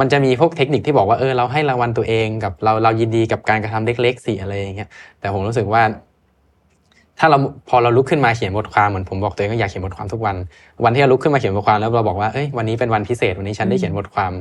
[0.00, 4.88] มันจะมีพวกเทคนิคที่บอกว่าเออเราให้รางวัลตัวเองกับเราเรายินดีกับการกระทำเล็กๆสิอะไรอย่างเงี้ย
[5.20, 5.82] แต่ผมรู้สึกว่า
[7.18, 10.36] ถ้าเราพอเราลุกขึ้นมาเขียนบทความเหมือนผมบอกตัวเองก็อยากเขียนบทความทุกวัน
[10.84, 14.32] วันที่เราลุกขึ้นมาเขียนบทความแล้วเราบอกว่าเอ้ยวันนี้เป็นวันพิเศษวันนี้ฉันได้เขียนบทความ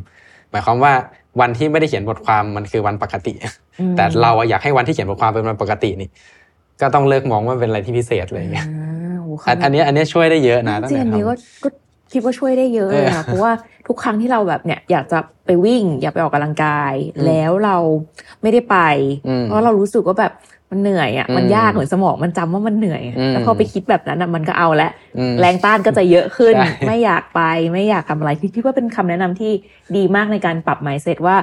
[0.52, 0.94] หมายความว่า
[1.42, 3.34] วันที่ไม่ได้เขียนบทความมันคือวันปกติ
[3.80, 6.10] อืมแต่เราอะอยากให้วันที่เขียนบทความเป็นวันปกตินี่
[6.82, 11.70] ก็ต้องเลิกมองว่ามันเป็นอะไรที่พิเศษอะไรอย่างเงี้ยอ่าโอ้อันอันเนี้ยอันเนี้ยช่วยได้เยอะนะตั้งจริงแต่อันนี้ก็ทำก็
[12.12, 13.52] คิดว่าช่วยได้เยอะเลยเอค่ะอเพราะว่า
[13.88, 17.78] ทุกครั้งที่เราแบบเนี่ยอยากจะไปวิ่ง อยากไปออกกำลังกายอืมแล้วเรา
[18.42, 18.78] ไม่ได้ไป
[19.28, 20.34] อืมเพราะเรารู้สึกว่าแบบ
[20.72, 27.42] มันเหนื่อยอะอืมมันยากเหมือนสมองมันจำว่ามันเหนื่อยอะอืมแล้วพอไปคิดแบบนั้นอะมันก็เอาละอืมแรงต้านก็จะเยอะขึ้นใช่ไม่อยากไป
[27.74, 29.52] ไม่อยากทำอะไรคิดว่าเป็นคำแนะนำที่
[29.96, 31.36] ดีมากในการปรับ mindset ว่า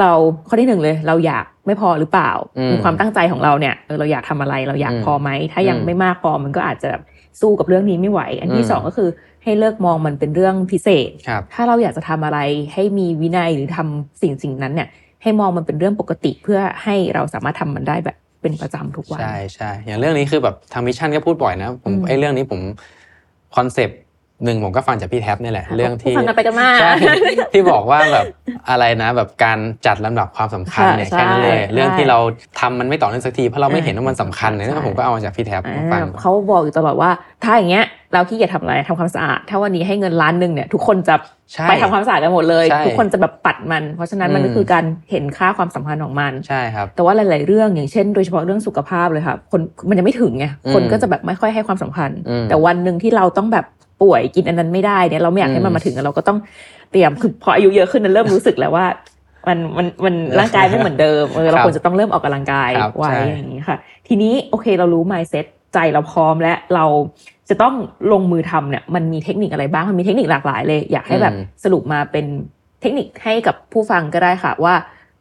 [0.00, 0.12] เรา
[0.48, 7.02] ข้อที่หนึ่งเลย เราอยากไม่พอหรือเปล่าอืมมีความตั้งใจของเราเนี่ยเออเราอยากทำอะไรเราอยากอืมพอไหมถ้ายังอืมไม่มากพอมันก็อาจจะแบบ
[7.40, 9.08] สู้กับเรื่องนี้ไม่ไหว อันที่อืมสองก็คือ
[9.44, 12.38] ให้เลิกมองมันเป็นเรื่องพิเศษครับถ้าเราอยากจะทำอะไร
[12.72, 14.88] ให้มีวินัยหรือทำสิ่งสิ่งนั้นเนี่ย
[15.22, 22.60] ให้มองมันเป็นเรื่องปกติเพื่อให้เราสามารถทำมันได้แบบ เป็นประจำทุกวันใช่ใช่อย่างเรื่องนี้คือแบบทางมิชชั่นก็พูดบ่อยนะผมอืมไอ้เรื่องนี้ผม
[23.56, 23.98] คอนเซปต์
[24.44, 26.92] หนึ่งผมก็ฟังจากพี่แท็บนี่แหละ เรื่องที่ฟังกันไปกันมาใช่
[27.52, 28.26] ที่บอกว่าแบบ
[28.70, 32.18] อะไรนะ แบบการจัดลำดับความสำคัญเนี่ยใช่แค่นั้นเลยใช่เรื่องที่เรา
[32.60, 37.10] ทำมันไม่ต่อเนื่องสักทีเพราะเราไม่อ่าเห็นว่ามันสำคัญเนี่ยใช่ผมก็เอามาจากพี่แท็บมาฟังอ่าเขาบอกอยู่ตลอดว่า
[37.44, 41.14] ถ้าอย่างเงี้ยเราขี้เกียจทำอะไรทำความสะอาด ถ้าวันนี้ให้เงินล้านหนึ่งเนี่ยทุกคนจะ
[41.52, 53.64] ใช่ไปทำความสะอาดกันหมดเลยใช่ทุกคนจะแบบปัดมัน เพราะฉะนั้นมันอืมก็คือการเห็นค่าความสำคัญของมันใช่ครับแต่ว่าหลาย ๆ เรื่องอย่างเช่น โดยเฉพาะเรื่องสุขภาพเลยค่ะคนมันยังไม่ถึงไงอืมคนก็จะแบบไม่ค่อยให้ความสำคัญอืมแต่วันหนึ่งที่เราต้องแบบ
[54.04, 56.38] ป่วยกินอันนั้นไม่ได้เนี่ยเราไม่อยากให้มันอืมมาถึงเราก็ต้อง
[56.90, 58.86] เตรียมคือพออายุเยอะขึ้นนั้นเริ่มรู้สึกแล้วว่า
[59.48, 63.76] มันมันมันร่างกายไม่เหมือนเดิมเออเราครับควรจะต้องเริ่มออกกำลังกายครับไว้ใช่อย่างนี้ค่ะ
[64.08, 66.84] ทีนี้โอเคเรารู้ mindset ใจเราพร้อมและเรา
[67.48, 67.74] จะต้อง
[68.12, 72.26] ลงมือทำเนี่ย มันมีเทคนิคอะไรบ้างมันมีเทคนิคหลากหลายเลย อยากให้แบบอืมสรุปมาเป็น
[72.80, 74.74] เทคนิคให้กับผู้ฟังก็ได้ค่ะ ว่า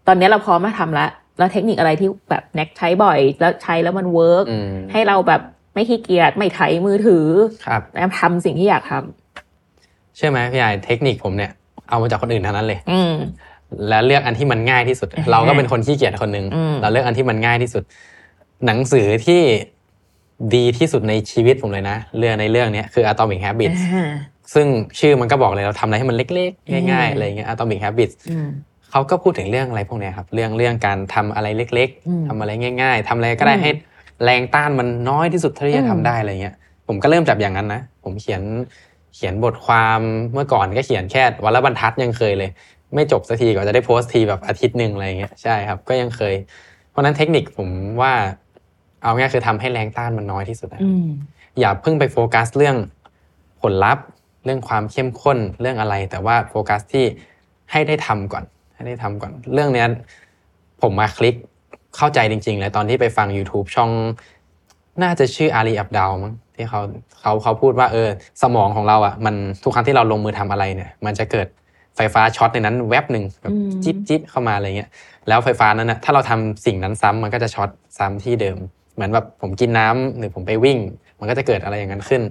[0.07, 5.41] ตอนนี้เราพร้อมมาทำแล้วแล้วเทคนิคอะไรที่แบบแน็กใช้บ่อย แล้วใช้แล้วมันเวิร์กอืมให้เราแบบ
[5.73, 7.25] ไม่ขี้เกียจไม่ไถมือถือ
[7.65, 11.51] ครับแล้วทำสิ่งที่อยากทำเชื่อไหมพี่ใหญ่เทคนิคผมเนี่ย
[11.89, 13.13] เอามาจากคนอื่นทั้งนั้นเลย อืม
[13.89, 17.83] แล้วเลือกอันที่มันง่ายที่สุดอ่าฮะเราก็เป็นคนขี้เกียจคนหนึ่งอืมเราเลือกอันที่มันง่ายที่สุด
[18.65, 19.41] หนังสือที่
[20.55, 24.09] ดีที่สุดในชีวิตผมเลยนะเรื่องในเรื่องเนี้ยคือ Atomic Habits อ่า
[24.53, 24.67] ซึ่ง
[24.99, 28.47] ชื่อมันก็บอกเลยเราทำอะไรให้มันเล็กๆ ง่ายอืมๆอะไรเงี้ย Atomic Habits อืม
[28.91, 33.71] เขาก็พูดถึงเรื่องอะไรพวกเนี้ยครับ เรื่องเรื่องการทำอะไรเล็กอืมๆทำอะไรง่าย ๆทำอะไรก็ได้อืมให้
[34.23, 36.55] แรงต้านมันน้อยที่สุดเท่าที่จะอืมทำได้อะไรเงี้ย
[36.87, 38.41] ผมก็เริ่มจากอย่างนั้นนะ ผมเขียน
[39.15, 39.99] เขียนบทความ
[40.33, 42.49] เมื่อก่อนก็เขียนแค่วันละบรรทัดยังเคยเลย
[42.95, 46.33] ไม่จบสักทีก็จะได้โพสต์ทีแบบอาทิตย์หนึ่งอะไรเงี้ยใช่ครับ ก็ยังเคย
[46.89, 47.69] เพราะฉะนั้นเทคนิคผม
[48.01, 48.13] ว่า
[49.03, 51.07] เอาง่ายคือทำให้แรงต้านมันน้อยที่สุดนะครับอืม
[51.59, 52.77] อย่าเพิ่งไปโฟกัสเรื่อง
[53.61, 54.05] ผลลัพธ์
[54.45, 57.05] เรื่องความเข้มข้นเรื่องอะไร แต่ว่าโฟกัสที่
[57.71, 59.87] ให้ได้ทำก่อน ให้ได้ทำก่อน เรื่องเนี้ย
[60.81, 61.35] ผมมาคลิก
[61.97, 63.91] เข้าใจจริงๆเลยตอนที่ไปฟัง YouTube ช่อง
[65.03, 66.81] น่าจะชื่ออาลีอับดาวมั้งที่เขา
[67.21, 68.09] เขาเขาพูดว่าเออ
[68.41, 71.47] สมองของเราอะมันทุกครั้งที่เราลงมือทำอะไรเนี่ย มันจะเกิด
[71.95, 74.89] ไฟฟ้าช็อตในนั้นแวบหนึ่งแบบอืมจิ๊บจิ๊บเข้ามาอะไรเงี้ย
[75.27, 78.57] แล้วไฟฟ้านั้นนะถ้าเราทำสิ่งนั้นซ้ำมันก็จะช็อตซ้ำที่เดิม
[78.95, 80.77] เหมือนแบบผมกินน้ำหรือผมไปวิ่ง
[81.19, 82.21] มันก็จะเกิดอะไรอย่างนั้นขึ้น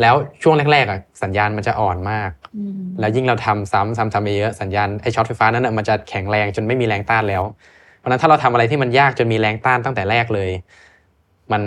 [0.00, 7.42] แล้วช่วงแรกๆอะสัญญาณมันจะอ่อนมากอืมแล้วยิ่งเราทำซ้ำซ้ำทำไปเยอะสัญญาณไอช็อตไฟฟ้านั้นอะมันจะแข็งแรงจนไม่มีแรงต้านแล้ว
[8.02, 10.50] เพราะฉะนั้นถ้าเราทำอะไรที่มันยากจนมีแรงต้านตั้งแต่แรกเลย
[11.52, 11.62] มัน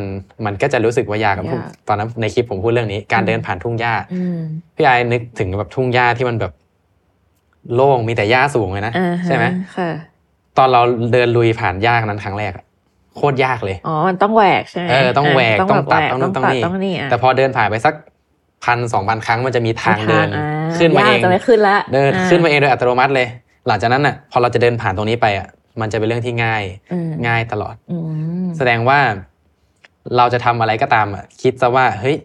[0.46, 4.40] มันก็จะรู้สึกว่ายากอะยากพูดตอนนั้นในคลิปผมพูดเรื่องนี้ การอืมเดินผ่านทุ่งหญ้าอืม
[4.76, 6.54] พี่ไอ้นึกถึงแบบทุ่งหญ้าที่มันแบบ
[7.76, 9.46] โล่งมีแต่หญ้าสูงเลยนะอ่าฮะใช่ไหม
[9.76, 9.90] ค่ะ
[10.58, 10.82] ตอนเรา
[11.14, 12.66] เดินลุยผ่านหญ้านั้นครั้งแรกอะ
[13.16, 17.94] โคตรยากเลย อ๋อ มันต้องแหวกใช่ไหมเออ ต้องแหวกะต้องตัดแบบต้องนู่นแหวกต้องนี่ต้องนี่ะแต่พอเดินผ่านไปสัก
[18.66, 20.42] พันสองพันครั้งมันจะมีทางเดินอ่
[20.78, 23.28] ขึ้นมาเองยกจะไม่ขึ้นละ เดินอ่ขึ้นมาเองโดยอัตโนมัติเลย
[23.68, 25.48] หลังจากนั้นอะ พอเราจะเดินผ่านตรงนี้ไปอะ
[25.82, 27.98] มันจะเป็นเรื่องที่ง่ายอืมง่ายตลอดอื
[28.46, 29.00] มแสดงว่า
[30.18, 32.16] เราจะทำอะไรก็ตามอะคิดซะว่าเฮ้ย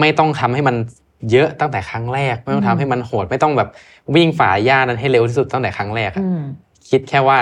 [0.00, 0.76] ไม่ต้องทำให้มัน
[1.30, 3.68] เยอะตั้งแต่ครั้งแรก ไม่ต้องทำให้มันโหดไม่ต้องแบบ
[4.16, 6.42] วิ่งฝ่าหญ้านั้นให้เร็วที่สุดตั้งแต่ครั้งแรกอะอืม
[6.90, 7.38] คิดแค่ว่า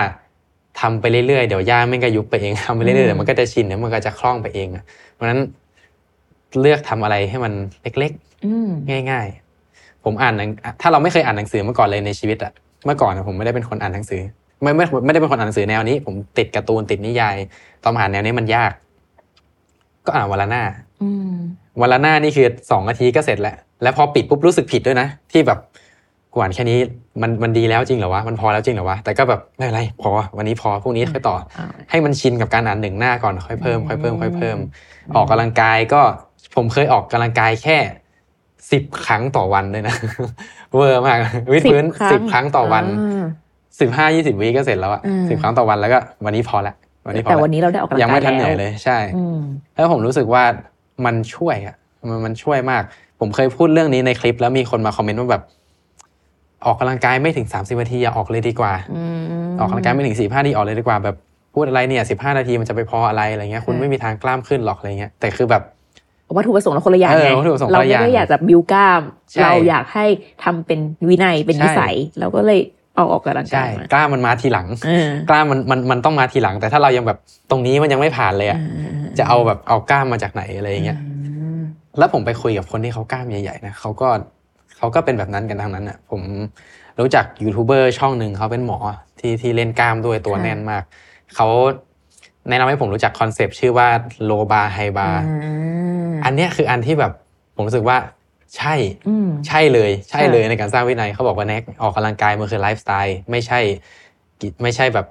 [0.81, 5.41] ทำไปเรื่อยๆเดี๋ยวหญ้าไม่ก็ยุบไปเองทำไปเรื่อยๆอืมเดี๋ยวมันก็จะชินเดี๋ยวมันก็จะคล่องไปเองอะเพราะฉะนั้น
[6.61, 8.13] เลือกทำอะไรให้มันเล็ก
[8.47, 9.27] อืมๆง่าย
[9.67, 10.49] ๆ ผมอ่านหนัง
[10.81, 12.53] ถ้าเราไม่เคยอ่านหนังสือมาก่อนเลยในชีวิตอะ
[12.85, 14.23] เมื่อก่อนอะผมไม่ได้เป็นคนอ่านหนังสือ
[14.63, 17.37] ไม่ไม่ไม่ได้เป็นคนอ่านหนังสือแนวนี้ ผมติดการ์ตูนติดนิยาย
[17.85, 18.73] ตอนอ่านแนวนี้มันยาก
[20.07, 20.65] ก็อ่านวันละหน้า
[21.03, 21.35] อืม
[21.81, 25.59] วันละหน้านี่คือสองนาทีก็เสร็จแล้ว แล้วพอปิดปุ๊บรู้สึกผิดด้วยนะ ที่แบบ
[26.35, 26.79] กวานแค่นี้
[27.23, 34.59] มันมันดีแล้วจริงเหรอวะมันพอแล้วจริงเหรอวะแต่ก็แบบไม่เป็นไรพอวันนี้พอพรุ่งนี้ค่อยต่ออ่าให้มันชินกับการอ่านหนึ่งหน้าก่อนค่อยเพิ่มอืมค่อยเพิ่มค่อยเพิ่ม
[35.17, 36.01] ออกกำลังกายก็
[36.55, 37.79] ผมเคยออกกำลังกายแค่
[38.73, 39.95] สิบครั้งต่อวันเลยนะ
[40.77, 41.19] เวอร์มาก
[41.53, 43.25] วิดพื้นสิบครั้งต่อวันา
[43.81, 46.75] สิบห้ายี่สิบวิก็เสร็จแล้วอะอืมสิบครั้งต่อวันแล้วก็วันนี้พอละ
[47.07, 49.39] วันนี้พอแต่ละวันนี้เราได้ออกกำลังกายยังไม่ทันเหนื่อยแวเลยใช่อืม
[49.75, 50.43] แล้วผมรู้สึกว่า
[51.05, 51.77] มันช่วยอะ
[52.09, 52.83] มันมันช่วยมาก
[53.21, 55.43] ผมเคยพูดเรื่องนี้ในคลิป แล้วมีคนมาคอมเมนต์ว่าแบบ
[56.67, 59.23] ออกกำลังกายไม่ถึงสามสิบนาทีอย่าออกเลยดีกว่าอืม
[59.61, 61.17] ออกกำลังกายไม่ถึงสี่ห้านาทีออกเลยดีกว่าแบบ
[61.55, 65.63] พูดอะไรเนี่ยสิบห้านาทีมันจะไปพออะไรอะไรเงี้ยคุณค่ะไม่มีทางกล้ามขึ้นหรอกอะไรเงี้ยแต่คือแบบ
[66.37, 70.07] วัตถุประสงค์เราคนละอย่างเออไงวัตถุประสงค์เราคนละอย่างไม่ได้อยากจะบิวกล้ามใช่เราอยากให้
[70.45, 72.61] ทำเป็นวินัยเป็นใช่นิสัยเราก็เลย
[72.97, 77.19] เอาออกกำลังใช่กายมากล้ามมันมาทีหลังเออกล้ามมันมันมันต้องมาทีหลัง แต่ถ้าเรายังแบบ
[77.51, 78.59] ตรงนี้มันยังไม่ผ่านเลยอะ
[79.19, 80.99] จะเอาแบบเอากล้ามมาจากไหนอะไรเงี้ย
[81.59, 81.61] ม
[81.99, 84.09] แล้วผมไปคุยกับคนที่เขากล้ามใหญ่ๆนะเขาก็
[84.77, 86.23] เขาก็เป็นแบบนั้นกันทั้งนั้นอะ ผม
[87.01, 88.79] รู้จักยูทูบเบอร์ช่องหนึ่งเขาเป็นหมอ
[89.19, 90.83] ที่ที่เล่นกล้ามด้วยตัวแน่นมาก
[91.35, 91.47] เขา
[92.49, 93.89] แนะนำให้ผมรู้จักคอนเซปต์ชื่อว่า
[94.25, 95.09] low bar high bar
[95.45, 95.55] อ่า
[96.25, 97.13] อันเนี้ยคืออันที่แบบ
[97.55, 97.97] ผมรู้สึกว่า
[98.57, 98.75] ใช่
[99.09, 103.59] อืมใช่เลยใช่ค่ะเลยในการสร้างวินัยเขาบอกว่าแน็กออกกำลังกายมันคือไลฟ์สไตล์ไม่ใช่
[104.41, 105.07] กิไม่ใช่แบบ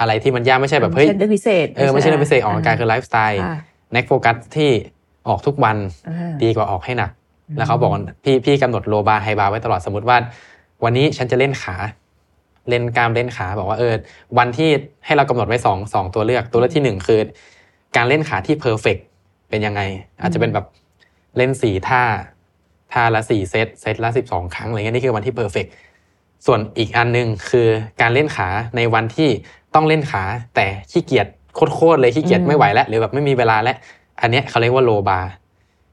[0.00, 3.56] อะไรที่มันยากไม่ใช่แบบเฮ้ยไม่ใช่เรื่องพิเศษเออไม่ใช่เรื่องพิเศษออกกำลังกายคือไลฟ์สไตล์อ่า
[3.92, 4.70] แน็กโฟกัสที่
[5.28, 5.76] ออกทุกวัน
[6.08, 7.10] อ่าดีกว่าออกให้หนัก
[7.56, 10.16] แล้วเขาบอกว่าพี่พี่กำหนด low bar high bar ไว้ตลอดสมมติว่า
[10.84, 11.76] วันนี้ฉันจะเล่นขา
[12.68, 13.94] เล่นกล้ามเล่นขาบอกว่าเออ
[14.38, 14.70] วันที่
[15.04, 17.20] ให้เรากำหนดไว้สองสองตัวเลือกตัวเลือกที่หนึ่งคือ
[17.96, 18.96] การเล่นขาที่ perfect
[19.50, 19.80] เป็นยังไง
[20.20, 20.66] อาจจะเป็นแบบ
[21.36, 22.02] เล่นสี่ท่า
[22.92, 25.66] ท่าละสี่เซตเซตละสิบสองครั้งอะไรเงี้ยนี่คือวันที่ perfect
[26.46, 27.68] ส่วนอีกอันหนึ่งคือ
[28.00, 29.30] การเล่นขาในวันที่
[29.74, 30.22] ต้องเล่นขา
[30.54, 31.26] แต่ขี้เกียจ
[31.74, 33.76] โคตรๆเลยขี้เกียจไม่ไหวแล้วหรือแบบไม่มีเวลาแล้ว
[34.20, 35.30] อันเนี้ยเขาเรียกว่า low bar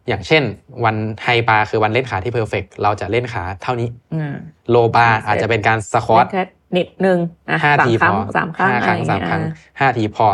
[0.07, 0.43] อย่างเช่น
[0.85, 4.33] วัน high bar คือวันเล่นขาที่ perfect เราจะเล่นขาเท่านี้อืม
[4.69, 6.43] low bar อาจจะเป็นการ squat แค่
[6.77, 7.17] นิดนึง
[7.49, 10.27] อะห้าสามทีคพรั้งอสามครั้งห้าครั้งอะไรสามอย่ครั้งเยห้าทีพอ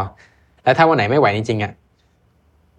[0.63, 1.71] แล้วถ้าวันไหนไม่ไหวจริงๆอะ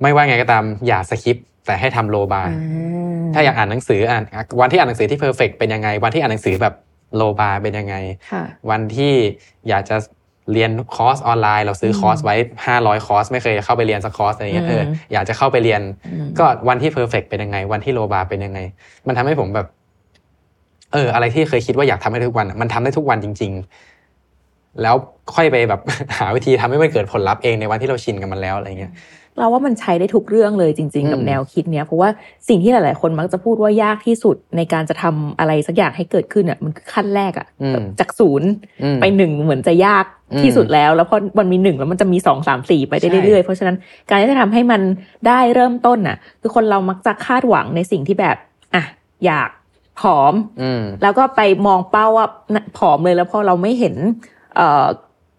[0.02, 4.24] ไม่ว่าไงก็ตามอย่า skip แต่ให้ทำ low bar อ่า ถ้าอยากอ่านหนังสืออ่าน
[4.60, 6.74] วันที่อ่านหนังสือที่ perfect เป็นยังไง วันที่อ่านหนังสือแบบ
[7.16, 7.94] low bar เป็นยังไง
[8.32, 9.14] ค่ะวันที่
[9.68, 9.96] อยากจะ
[10.52, 18.58] เรียนคอร์สออนไลน์เราซื้ออมคอร์สไว้ห้าร้อยคอร์ส ไม่เคยเข้าไปเรียนสักคอร์สอะไรเงี้ยอืมเอออยากจะเข้าไปเรียนอืมก็วันที่ perfect เป็นยังไง วันที่ low bar เป็นยังไง
[19.06, 19.66] มันทำให้ผมแบบ
[20.92, 23.52] เออ อะไรที่เคยคิดว่าอยากทำให้ได้ทุกวันอะมันทำได้ทุกวันจริง
[24.82, 24.94] แล้ว
[25.34, 25.80] ค่อยไปแบบ
[26.18, 28.92] หาวิธีทำให้มันเกิดผลลัพธ์เองในวันที่เราชินกับมันแล้วอะไรเงี้ย
[29.38, 32.08] เราว่ามันใช้ได้ทุกเรื่องเลยจริง ๆ กับอืมแนวคิดเนี้ยเพราะว่า
[32.48, 38.48] สิ่งที่หลาย ๆ คนมักจะพูดว่ายากที่สุดในการจะทำอะไรสักอย่างให้เกิดขึ้นอะมันคือขั้นแรกอะอืมแบบจากศูนย์
[38.82, 43.76] อืมไปหนึ่งเหมือนจะยากอืมที่สุดแล้ว แล้วพอมันมีหนึ่งแล้วมันจะมีสองสามสี่ไปได้ใช่เรื่อย ๆ เพราะฉะนั้น
[44.08, 44.80] การที่จะทำให้มัน
[45.26, 48.36] ได้เริ่มต้นน่ะ คือคนเรามักจะคาดหวังในสิ่งที่แบบ
[48.74, 48.84] อะ
[49.26, 49.50] อยาก
[50.00, 53.94] ผอมอืมแล้วก็ไปมองเป้าว่าน่ะผอมเลยแล้วพอเราไม่เห็น
[54.56, 54.86] เอ่อ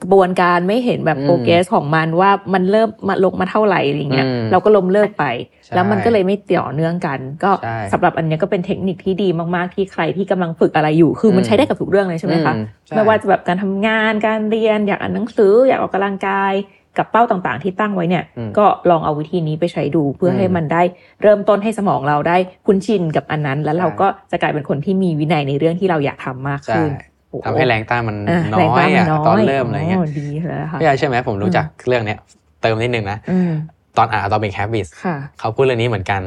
[0.04, 5.26] กระบวนการไม่เห็นแบบอืมโปรเกรสของมันว่ามันเริ่มมาลงมาเท่าไหร่อะไรเงี้ยอืมเราก็ล้มเลิกไป
[5.66, 16.54] ใช่แล้วมันก็เลยไม่ต่อเนื่องกัน ก็ใช่สำหรับอันเนี้ยก็เป็นเทคนิคที่ดีมากๆที่ใครที่กำลังฝึกอะไรอยู่ คือมันอืมใช้ได้กับทุกเรื่องเลยใช่ไหมคะอืใช่ไม่ว่าจะแบบการทำงานการเรียนอยากอ่านหนังสืออยากออกกำลังกาย
[16.98, 20.82] กับเป้าต่างๆ ที่ตั้งไว้เนี่ยอืมก็ลองเอาวิธีนี้ไปใช้ดูเพื่ออมให้มันได้
[21.22, 32.20] เริ่มต้นให้สมองเราได้คุ้นชินกับอันนั้น แล้วเราใช่ก็จะกลายเป็นคนที่มีวินัยในเรื่องที่เราอยากทำมากใช่ขึ้นโอ้โทำให้แรงต้านมันอะน้แรงอต้ายนมันอะน้อยตอนเริ่มอะไรเงี้ยดีแล้วนะคะพี่ไอใช่ไหมผมรู้จักเรื่องเนี้ย
[32.62, 33.52] เติมนิดนึงนะอืม
[33.98, 36.22] ตอนอ่าน Atomic Habits ค่ะเขาพูดเรื่องนี้เหมือนกัน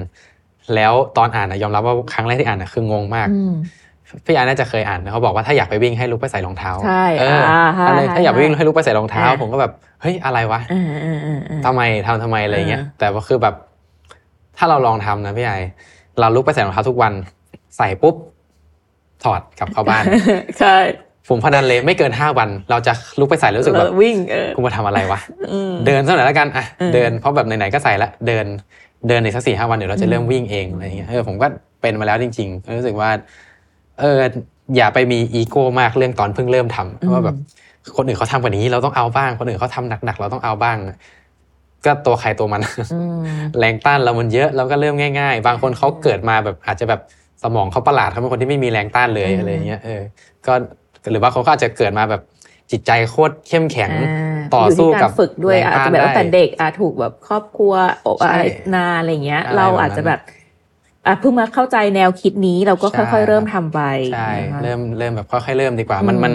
[0.74, 3.54] แล้วตอนอ่านนะยอมรับว่าครั้งแรกที่อ่านนะคืองงมากอืม
[4.24, 13.54] พี่ไอน่าจะเคยอ่านนะเขาบอกว่าถ้าอยากไปวิ่งให้ลุกไปใส่รองเท้าใช่เอออ่าใช่อะไรใช่ถ้าอยากไปวิ่งให้ลุกไปใส่รองเท้าอ่าผมก็แบบเฮ้ยอะไรวะอ่าอ่าอ่าอ่าทำไมทำทำไมอะไรเงี้ยอ่าแต่ว่าคือแบบ
[14.58, 15.52] ถ้าเราลองทำนะพี่ไอ
[16.20, 17.12] เราลุกไปใส่รองเท้าทุกวัน
[17.76, 18.14] ใส่ปุ๊บ
[19.24, 20.05] ถอดกลับเข้าบ้าน
[20.61, 20.76] ใช่
[21.29, 25.20] ผมพนันเลยไม่เกินห้าวัน เราจะลุกไปใส่แล้วรู้สึกแบบแล้ววิ่งเออกูมาทำอะไรวะ
[25.52, 28.46] อืมเดินสักหน่อยแล้วกันอะเออเดินเพราะแบบไหนๆก็ใส่ละเดิน
[29.09, 31.46] เดินในสักสี่ห้าวันเดี๋ยวเราจะเริ่มวิ่งเองอะไรเงี้ยเออผมก็
[31.81, 33.11] เป็นมาแล้วจริงๆรู้สึกว่า
[34.00, 34.20] เออ
[34.76, 37.37] อย่าไปมีอีโก้มากเรื่องตอนเพิ่งเริ่มทำเพราะว่าแบบ
[37.96, 40.76] คนอื่นเขาทำกว่านี้เราต้องเอาบ้าง คนอื่นเขาทำหนักๆเราต้องเอาบ้าง
[41.85, 42.62] ก็ตัวใครตัวมัน
[42.94, 43.22] อืม
[43.59, 47.25] แรงต้านเรามันเยอะเราก็เริ่มง่าย ๆ บางคนเขาเกิดมาแบบอาจจะแบบส
[47.56, 50.02] มองเขาประหลาดเขาเป็นคนที่ไม่มีแรงต้านเลยอืมอะไรเงี้ยเออ
[50.46, 50.54] ก็
[51.11, 52.22] หรือว่าเขาก็อาจจะเกิดมาแบบ
[52.70, 57.72] จิตใจโคตรเข้มแข็งาต่อสู้กับยู่ที่ารฝึกด้วยแรงอาจต้านจะแบบได้ตั้งแต่เด็กอาจถูกแบบครอบครัว
[58.06, 60.20] อบใช่อะไรนานอะไรเงี้ยอะไรเราอาจจะแบบ
[61.06, 63.80] อะเพิ่งมาเข้าใจแนวคิดนี้เราก็ใช่ค่อยๆ เริ่มทำไป
[64.14, 66.32] ใช่นะคะเริ่มเริ่มแบบค่อยๆเริ่มดีกว่า มันอืมมัน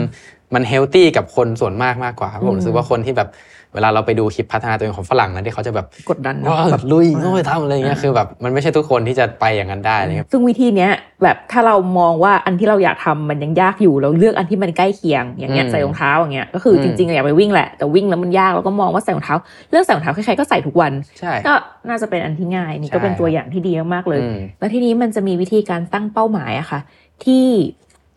[0.53, 3.29] มันเฮลตี้กับคนส่วนมากมากกว่าผมอืมรู้สึกว่าคนที่แบบ
[3.73, 10.91] เวลาเราไปดูคลิปพัฒนาตัวเองของฝรั่งนะที่เขาจะแบบกดดันเนอะว่าแบบลุยโง่ไปทำอะไรเงี้ยคือแบบมันไม่ใช่ทุกคนที่จะไปอย่างนั้นได้อะไรเงี้ยซึ่งวิธีเนี้ย
[11.23, 19.35] แบบถ้าเรามองว่าอันที่เราอยากทำมันยังยากอยู่เราเลือกอันที่มันใกล้เคียงอย่างเงี้ยอืมใส่รองเท้าอย่างเงี้ยก็คืออมจริงๆอะอยากไปวิ่งแหละแต่วิ่งแล้วมันยากเราก็มองว่าใส่รองเท้า
[19.71, 21.53] เลือกใส่รองเท้าใครๆก็ใส่ทุกวันใช่ก็
[21.89, 26.79] น่าจะเป็นอันที่ง่ายนี่ก็เป็นใช่ตัวอย่างที่ดีมากๆเลยอืมแล้วทีนี้มันจะมีวิธีการตั้งเป้าหมายอะค่ะ
[27.23, 27.47] ที่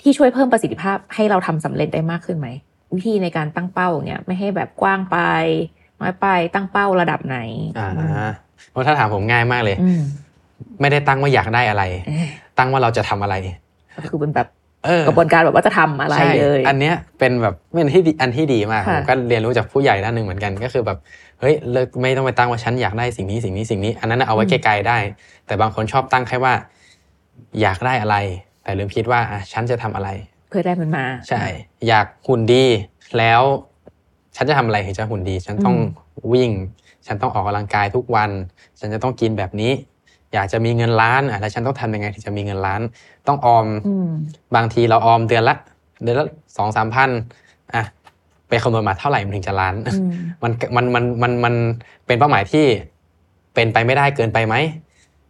[0.02, 2.48] ที่ช่วยเพิ่มประสิทธิภาพให้เราทำสำเร็จได้มากขึ้นไหม
[2.96, 5.16] วิธีในการตั้งเป้าอย่างเงี้ยไม่ให้แบบกว้างไป
[6.00, 7.38] น้อยไปตั้งเป้าระดับไหน
[7.78, 8.30] อ่า
[8.70, 10.02] เพราะถ้าถามผมง่ายมากเลยอืม
[10.80, 12.28] ไม่ได้ตั้งว่าอยากได้อะไรเอ๊ะ
[12.58, 13.34] ตั้งว่าเราจะทำอะไร
[13.96, 14.48] ก็คือเป็นแบบ
[14.84, 20.98] เออกระบวนการแบบว่าจะทำอะไรใช่เลย อันเนี้ยเป็นแบบเป็นที่ดีอันที่ดีมากค่ะผมก็เรียนรู้จากผู้ใหญ่ด้านหนึ่งเหมือนกันก็คือแบบ
[21.40, 24.98] เฮ้ยเลิกไม่ต้องไปตั้งว่าฉันอยากได้สิ่งนี้สิ่งนี้สิ่งนี้ อันนั้นนะเอาไว้ไกลๆได้
[25.46, 26.54] แต่บางคนชอบตั้งแค่ว่า
[27.60, 28.16] อยากได้อะไร
[28.62, 31.44] แต่ลืมคิดว่าอะฉันจะทำอะไรเพื่อได้มันมา ใช่
[31.88, 32.64] อยากหุ่นดี
[33.18, 33.42] แล้ว
[34.36, 35.76] ฉันจะทำอะไรถึงจะหุ่นดี ฉันต้อง
[36.32, 36.50] วิ่ง
[37.06, 38.30] ฉันต้องออกกำลังกายทุกวัน
[38.80, 39.72] ฉันจะต้องกินแบบนี้
[40.34, 42.80] อยากจะมีเงินล้านอะแล้วฉันต้องทำยังไงถึงจะมีเงินล้าน
[43.28, 44.08] ต้องออมอืม
[44.56, 45.56] บางทีเราออมเดือนละ
[46.02, 47.10] เดือนละสองสามพัน
[47.74, 47.82] อะ
[48.48, 50.10] ไปคำนวณมาเท่าไหร่มันถึงจะล้านอืม
[50.42, 51.54] มันมันมันมันมัน
[52.06, 52.66] เป็นเป้าหมายที่
[53.54, 54.54] เป็นไปไม่ได้เกินไปไหม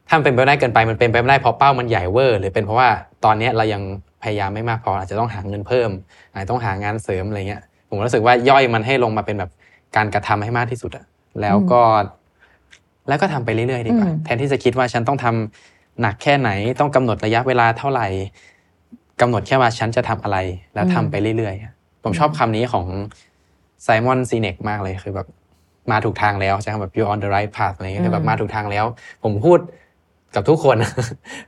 [0.08, 2.88] ถ้ามันเป็นไปไม่ได้เกินไปมันเป็นไปไม่ได้เพราะเป้ามันใหญ่เวอร์ หรือเป็นเพราะว่า
[3.24, 3.82] ตอนเนี้ยเรายัง
[4.24, 5.90] พยายามไม่มากพออาจจะต้องหาเงินเพิ่ม
[6.32, 9.50] อาจจะต้องหางานเสริมอะไรเงี้ยผมรู้สึกว่าย่อยมันให้ลงมาเป็นแบบ
[9.96, 11.04] การกระทำให้มากที่สุดอะ
[11.40, 11.82] แล้วก็
[13.08, 18.06] แล้วก็ทำไปเรื่อยๆดีกว่าอืมแทนที่จะคิดว่าฉันต้องทำหนักแค่ไหนต้องกำหนดระยะเวลาเท่าไหร่
[19.20, 20.38] กำหนดแค่ว่าฉันจะทำอะไร
[20.74, 22.86] แล้วทำไปเรื่อยๆผมชอบคำนี้ของ
[23.82, 25.28] ไซมอนซีเนกมากเลยคือแบบ
[25.90, 28.84] มาถูกทางแล้วใช่ไหมแบบ you on the right path อะไรเงี้ยคือแบบมาถูกทางแล้ว
[29.22, 29.58] ผมพูด
[30.34, 30.76] กับทุกคน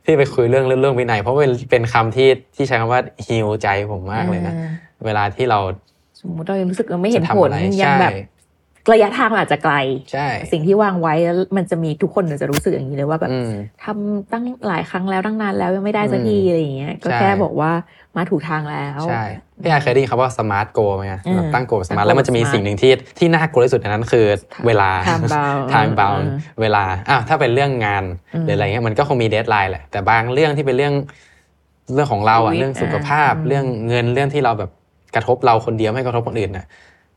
[0.04, 4.70] ที่ไปคุยเรื่องเรื่องเรื่องวินัย เพราะเป็นเป็นคำที่ที่ใช้คำว่าฮิวใจผมมากเลยนะอ่า
[5.06, 5.58] เวลาที่เรา
[6.20, 8.12] สมมติเรายังรู้สึกเราไม่เห็นจะทำผลอะไรยังใช่แบบ
[8.92, 9.74] ระยะทางมันอาจจะไกล
[10.12, 13.50] ใช่ สิ่งที่วางไว้แล้วมันจะมีทุกคนจะรู้สึกอย่างนี้เลยว่าแบบอืม
[13.84, 17.70] ทำตั้งหลายครั้งแล้วตั้งนานแล้วยังไม่ได้สักทีอืมอะไรอย่างเงี้ย ก็ใช่แค่บอกว่า
[18.16, 19.22] มาถูกทางแล้วใช่
[19.62, 24.26] พี่อาเคยได้ยินคำว่า smart goal ไหมอะอืมแบบตั้งโกสตั้งมาร์ท goal แล้วมันจะมี smart สิ่งหนึ่งที่ที่น่ากลัวที่สุดในนั้นคือ
[24.66, 30.94] เวลา time bound time bound เออเวลาอ้าวถ้าเป็นเรื่องงานอืมหรืออะไรเงี้ยมันก็คงมีเดทไลน์แหละแต่บางเรื่องที่เป็นเรื่อง
[31.94, 34.70] เรื่องของเราอะชีวิตเรื่องสุขภาพอ่าเรื่องเงินเรื่องที่เราแบบ
[35.14, 36.66] กระทบเราคนเดียวไม่กระทบคนอื่นน่ะ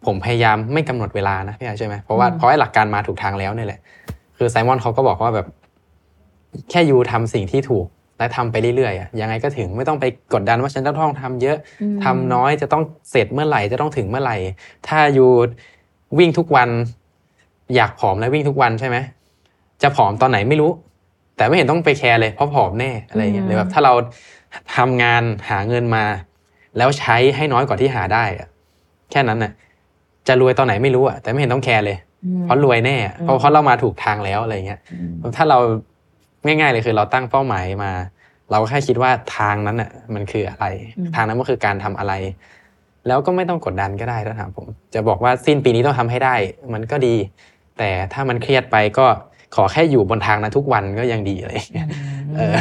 [0.05, 3.79] ผมพยายามไม่กำหนดเวลานะพี่อาใช่ไหมเพราะว่าเพราะไอ้หลักการมาถูกทางแล้วเนี่ยแหละ
[4.37, 5.47] คือไซมอนเขาก็บอกว่าแบบ
[6.69, 7.85] แค่ยูทำสิ่งที่ถูก
[8.17, 14.37] และทำไปเรื่อยๆอะยังไงก็ถึงไม่ต้องไปกดดันว่าฉันจะต้องทำเยอะอืมทำน้อยจะต้องเสร็จเมื่อไหร่จะต้องถึงเมื่อไหร่
[14.87, 15.29] ถ้าอยู่
[16.19, 16.69] วิ่งทุกวัน
[17.75, 18.97] อยากผอมแล้ววิ่งทุกวันใช่ไหม
[19.83, 20.71] จะผอมตอนไหนไม่รู้
[21.37, 23.93] แต่ไม่เห็นต้องไปแคร์เลยเพราะผอมแน่อะไรอย่างเงี้ยหรือแบบถ้าเรา
[24.75, 26.05] ทำงานหาเงินมา
[26.77, 28.47] แล้วใช้ให้น้อยกว่าที่หาได้อะ
[29.11, 29.51] แค่นั้นน่ะ
[30.29, 35.57] จะรวยตอนไหนไม่รู้อะแต่ไม่เห็นต้องแคร์เลยอืมเพราะรวยแน่อะเพราะอืมเพราะเรามาถูกทางแล้วอะไรเงี้ยอืมถ้าเรา
[36.45, 37.91] ง่าย ๆ เลยคือเราตั้งเป้าหมายมา
[38.51, 40.65] เราก็แค่คิดว่าทางนั้นน่ะ มันคืออะไร
[41.15, 42.13] ทางนั้นก็คือการทำอะไร
[43.07, 46.35] แล้วก็ไม่ต้องกดดันก็ได้ถ้าถามผม จะบอกว่าสิ้นปีนี้ต้องทำให้ได้
[46.73, 47.15] มันก็ดี
[47.77, 49.07] แต่ถ้ามันเครียดไปก็
[49.55, 51.87] ขอแค่อยู่บนทางนั้นทุกวันก็ยังดีอะไรอย่างเงี้ย
[52.35, 52.55] เออ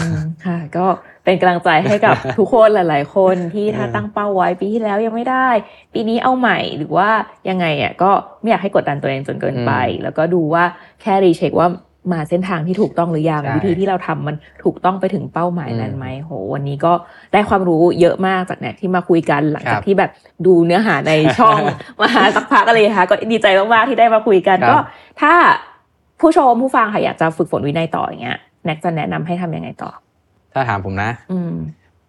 [0.44, 0.84] ค่ะ ก็
[1.28, 5.48] เป็นกำลังใจให้กับทุกคนหลาย ๆ คนที่ถ้าเออตั้งเป้าไว้ปีที่แล้วยังไม่ได้
[5.94, 7.10] ปีนี้เอาใหม่หรือว่า
[7.48, 8.10] ยังไงอะก็
[8.40, 10.64] ไม่อยากให้กดดันตัวเองจนเกินไป แล้วก็ดูว่า
[11.02, 11.68] แค่รีเช็คว่า
[12.12, 16.92] มาเส้นทางที่ถูกต้องหรือยังใช่วิธีที่เราทำมันถูกต้องไปถึงเป้าหมายนั้นอืมไหมโห วันนี้ก็
[17.32, 20.10] ได้ความรู้เยอะมากจากแนกที่มาคุยกันหลังครัจากบที่แบบ
[20.46, 21.58] ดูเนื้อหาในช่อง
[22.00, 24.78] มาสักพักอะไรค่ะก็ดีใจมากๆที่ได้มาคุยกันครับก็
[25.20, 25.32] ถ้า
[26.20, 29.90] ผู้ชมผู้ฟังค่ะอยากจะฝึกฝนวินัยต่ออย่างเงี้ยแน็กจะแนะนำให้ทำยังไงต่อ
[30.58, 31.52] ถ้าถามผมนะอืม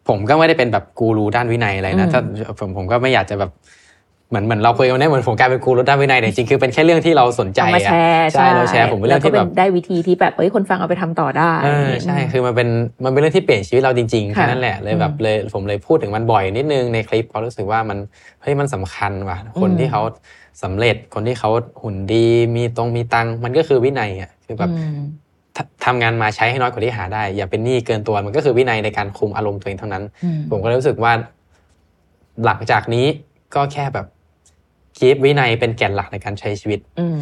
[0.08, 2.22] ผมก็ไม่ได้เป็นแบบกูรูด้านวินัยอะไรนะอืมถ้า
[2.60, 3.52] ผมผมก็ไม่อยากจะแบบ
[4.30, 12.70] เหมือนเหมือนเราคุยกันเนี่ยเหมือนผมกลายเป็นกูรูด้านวินัยแต่จริงๆคือเป็นแค่เรื่องที่เราสนใจเอามาอะแชร์ใช่เราแชร์ผมเป็นเรื่องที่แบบล้วก็ได้วิธีที่แบบเอ้ยคนฟังเอาไปทำต่อได้เออใช่คือมันเป็น
[13.04, 17.98] มันเป็นเรื่องที่เปลี่ยนชีวิตเราจริงๆค่ะแค่นั้นแหละเลยแบบอืมเลยผมเลยพูดถึงมันบ่อยนิดนึงในคลิปเพราะรู้สึกว่ามัน
[18.42, 20.02] เฮ้ยมันสำคัญว่ะคนอืมที่เขา
[20.64, 21.50] สำเร็จคนที่เขา
[21.84, 25.00] หุ่นดีมีตรงมีตังค์มันก็คือวินัยอะคือแบบอืม
[25.60, 31.14] ททำงานมาใช้ให้น้อยกว่าที่หาได้ อย่าเป็นหนี้เกินตัวมันก็คือวินัยในการคุมอารมณ์ตัวเองเท่านั้นอืมผมก็เลยรู้สึกว่า
[32.46, 33.06] หลังจากนี้
[33.56, 34.06] ก็แค่แบบ
[34.98, 37.20] คีบวินัยเป็นแก่นหลักในการใช้ชีวิตอืม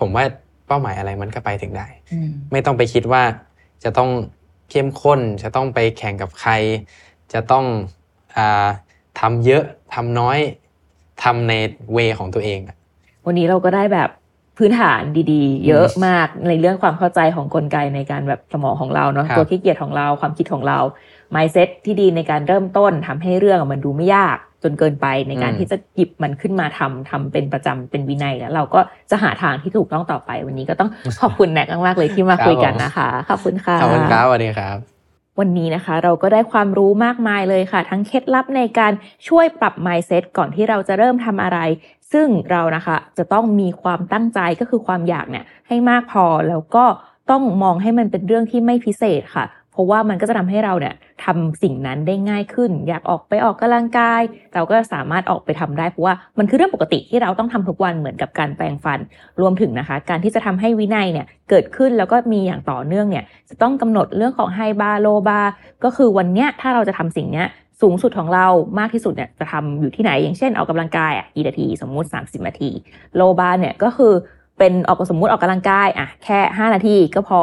[0.00, 0.24] ผมว่า
[0.66, 3.22] เป้าหมายอะไรมันก็ไปถึงได้อืมไม่ต้องไปคิดว่า
[3.84, 4.10] จะต้อง
[4.70, 6.52] เข้มข้น จะต้องไปแข่งกับใคร
[7.32, 7.64] จะต้อง
[8.36, 8.68] อา
[9.20, 10.38] ทำเยอะทำน้อย
[11.22, 11.52] ทำใน
[11.92, 12.76] เวของตัวเองอะ
[13.26, 14.10] วันนี้เราก็ได้แบบ
[14.58, 20.78] พื้นฐานดีๆ เยอะมากในเรื่องความเข้าใจของกลไกในการแบบสมองของเราเนาะครับตัวขี้เกียจของเราความคิดของเรา
[21.34, 30.90] mindset ที่ดีในการเริ่มต้นทำให้เรื่องอะมันดูไม่ยากจนเกินไปในการที่จะหยิบมันขึ้นมาทำทำเป็นประจำเป็นวินัยแล้วเราก็จะหาทางที่ถูกต้องต่อไป วันนี้ก็ต้อง
[31.20, 34.78] ขอบคุณแนกมากๆเลยที่มาคุยกันนะคะขอบคุณค่ะขอบคุณครับสวัสดีครับ
[35.40, 38.92] วันนี้นะคะเราก็ได้ความรู้มากมายเลยค่ะ ทั้งเคล็ดลับในการ
[39.28, 41.58] ช่วยปรับ mindset ก่อนที่เราจะเริ่มทำอะไร
[42.14, 46.84] ซึ่งเรานะคะจะต้องมีความตั้งใจก็คือความอยากเนี่ยให้มากพอแล้วก็
[47.30, 54.22] ต้องมองให้มันเป็นเรื่องที่ไม่พิเศษค่ะ เพราะว่ามันก็จะทำให้เราเนี่ยทำสิ่งนั้นได้ง่ายขึ้น อยากออกไปออกกำลังกาย
[54.54, 58.98] เราก็สามารถออกไปทำได้เพราะว่ามันคือเรื่องปกติที่เราต้องทำทุกวันเหมือนกับการแปรงฟัน
[59.40, 65.40] รวมถึงนะคะ การที่จะทำให้วินัยเนี่ยเกิดขึ้นแล้วก็มีอย่างต่อเนื่องเนี่ยจะต้องกำหนดเรื่องของไฮบาโลบา
[65.84, 67.48] ก็คือวันเนี้ยถ้าเราจะทำสิ่งเนี้ย
[67.84, 68.46] สูงสุดของเรา
[68.78, 72.70] มากที่สุดเนี่ยจะทำอยู่ที่ไหนอย่างเช่นออกกำลังกายอะกี่นาที สมมุติ 30นาที
[73.16, 74.12] โลบาร์เนี่ยก็คือ
[74.58, 77.40] เป็นออกสมมุติออกกำลังกายอะแค่ 5 นาทีก็พอ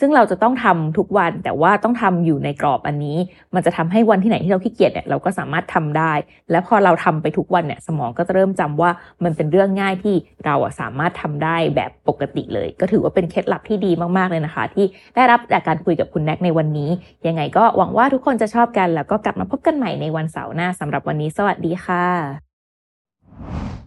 [0.00, 3.16] ซึ่งเราจะต้องทำทุกวัน แต่ว่าต้องทำอยู่ในกรอบอันนี้
[3.54, 6.12] มันจะทำให้วันที่ไหนที่เราขี้เกียจเนี่ยเราก็สามารถทำได้
[6.50, 8.90] และพอเราทำไปทุกวันเนี่ยสมองก็จะเริ่มจำว่า
[9.24, 16.90] มันเป็นเรื่องง่ายที่เราอะสามารถทำได้แบบปกติเลย ก็ถือว่าเป็นเคล็ดลับที่ดีมากๆเลยนะคะ ที่ได้รับจากการคุยกับคุณแน็กในวันนี้
[17.26, 23.83] ยังไงก็หวังว่าทุกคนจะชอบกันแล้วก็กลับมาพบกันใหม่ในวันเสาร์หน้าสำหรับวันนี้ สวัสดีค่ะ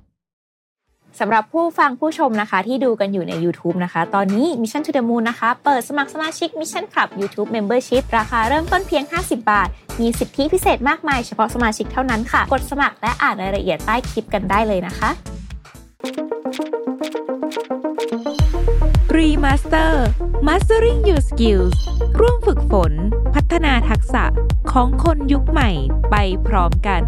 [1.20, 8.04] สำหรับผู้ฟังผู้ชมนะคะ ที่ดูกันอยู่ใน YouTube นะคะ ตอนนี้ Mission to the Moon นะคะ เปิดสมัครสมาชิก Mission Club YouTube Membership
[8.18, 9.68] ราคาเริ่มต้นเพียง 50 บาท
[10.02, 15.10] มีสิทธิพิเศษมากมายเฉพาะสมาชิกเท่านั้นค่ะ กดสมัครและอ่านรายละเอียดใต้คลิปกันได้เลยนะคะ
[19.16, 19.94] Remaster
[20.48, 21.78] Mastering Your Skills
[22.20, 22.94] ร่วมฝึกฝน
[23.36, 24.24] พัฒนาทักษะ
[24.72, 25.70] ของคนยุคใหม่
[26.12, 26.16] ไป
[26.48, 27.04] พร้อมกัน